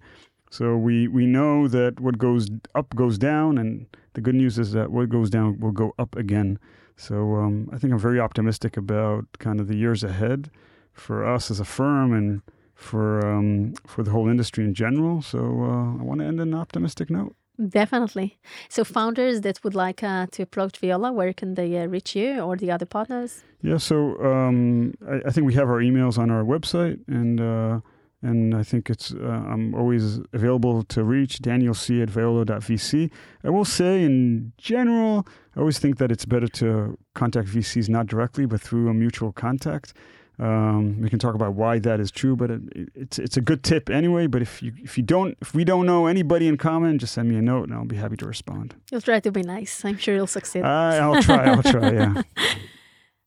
[0.50, 4.74] so we we know that what goes up goes down, and the good news is
[4.74, 6.60] that what goes down will go up again.
[6.98, 10.52] So um, I think I'm very optimistic about kind of the years ahead
[10.92, 12.42] for us as a firm and
[12.80, 15.22] for um, for the whole industry in general.
[15.22, 17.36] So uh, I want to end on an optimistic note.
[17.68, 18.40] Definitely.
[18.70, 22.40] So founders that would like uh, to approach Viola, where can they uh, reach you
[22.40, 23.44] or the other partners?
[23.62, 27.82] Yeah, so um, I, I, think we have our emails on our website, and uh,
[28.22, 33.12] and I think it's uh, I'm always available to reach Daniel C at viola.vc.
[33.44, 35.28] I will say, in general,
[35.58, 39.34] I always think that it's better to contact VCs not directly, but through a mutual
[39.34, 39.94] contact.
[40.40, 42.62] Um, we can talk about why that is true, but it,
[42.96, 44.28] it's it's a good tip anyway.
[44.28, 47.30] But if you if you don't if we don't know anybody in common, just send
[47.30, 48.76] me a note and I'll be happy to respond.
[48.90, 49.84] You'll try to be nice.
[49.84, 50.64] I'm sure you'll succeed.
[50.64, 51.50] I'll try.
[51.50, 51.92] I'll try.
[51.92, 52.22] Yeah.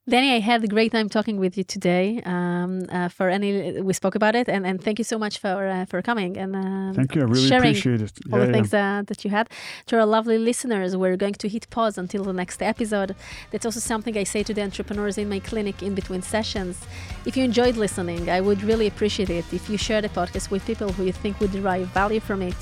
[0.08, 2.20] Danny, I had a great time talking with you today.
[2.24, 5.68] Um, uh, for any, we spoke about it, and, and thank you so much for
[5.68, 7.20] uh, for coming and uh, thank you.
[7.20, 8.12] I really sharing appreciate it.
[8.32, 8.52] all the yeah.
[8.52, 9.48] things uh, that you had.
[9.86, 13.14] To our lovely listeners, we're going to hit pause until the next episode.
[13.52, 16.84] That's also something I say to the entrepreneurs in my clinic in between sessions.
[17.24, 20.66] If you enjoyed listening, I would really appreciate it if you share the podcast with
[20.66, 22.60] people who you think would derive value from it.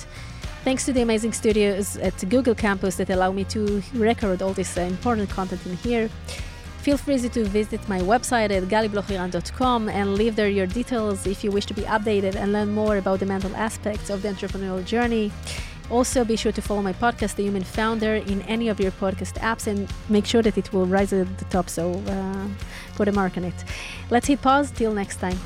[0.62, 4.76] Thanks to the amazing studios at Google Campus that allow me to record all this
[4.76, 6.10] uh, important content in here.
[6.82, 11.50] Feel free to visit my website at galiblochliran.com and leave there your details if you
[11.50, 15.30] wish to be updated and learn more about the mental aspects of the entrepreneurial journey.
[15.90, 19.34] Also, be sure to follow my podcast, The Human Founder, in any of your podcast
[19.40, 21.68] apps and make sure that it will rise at the top.
[21.68, 22.46] So uh,
[22.94, 23.64] put a mark on it.
[24.08, 24.70] Let's hit pause.
[24.70, 25.38] Till next time.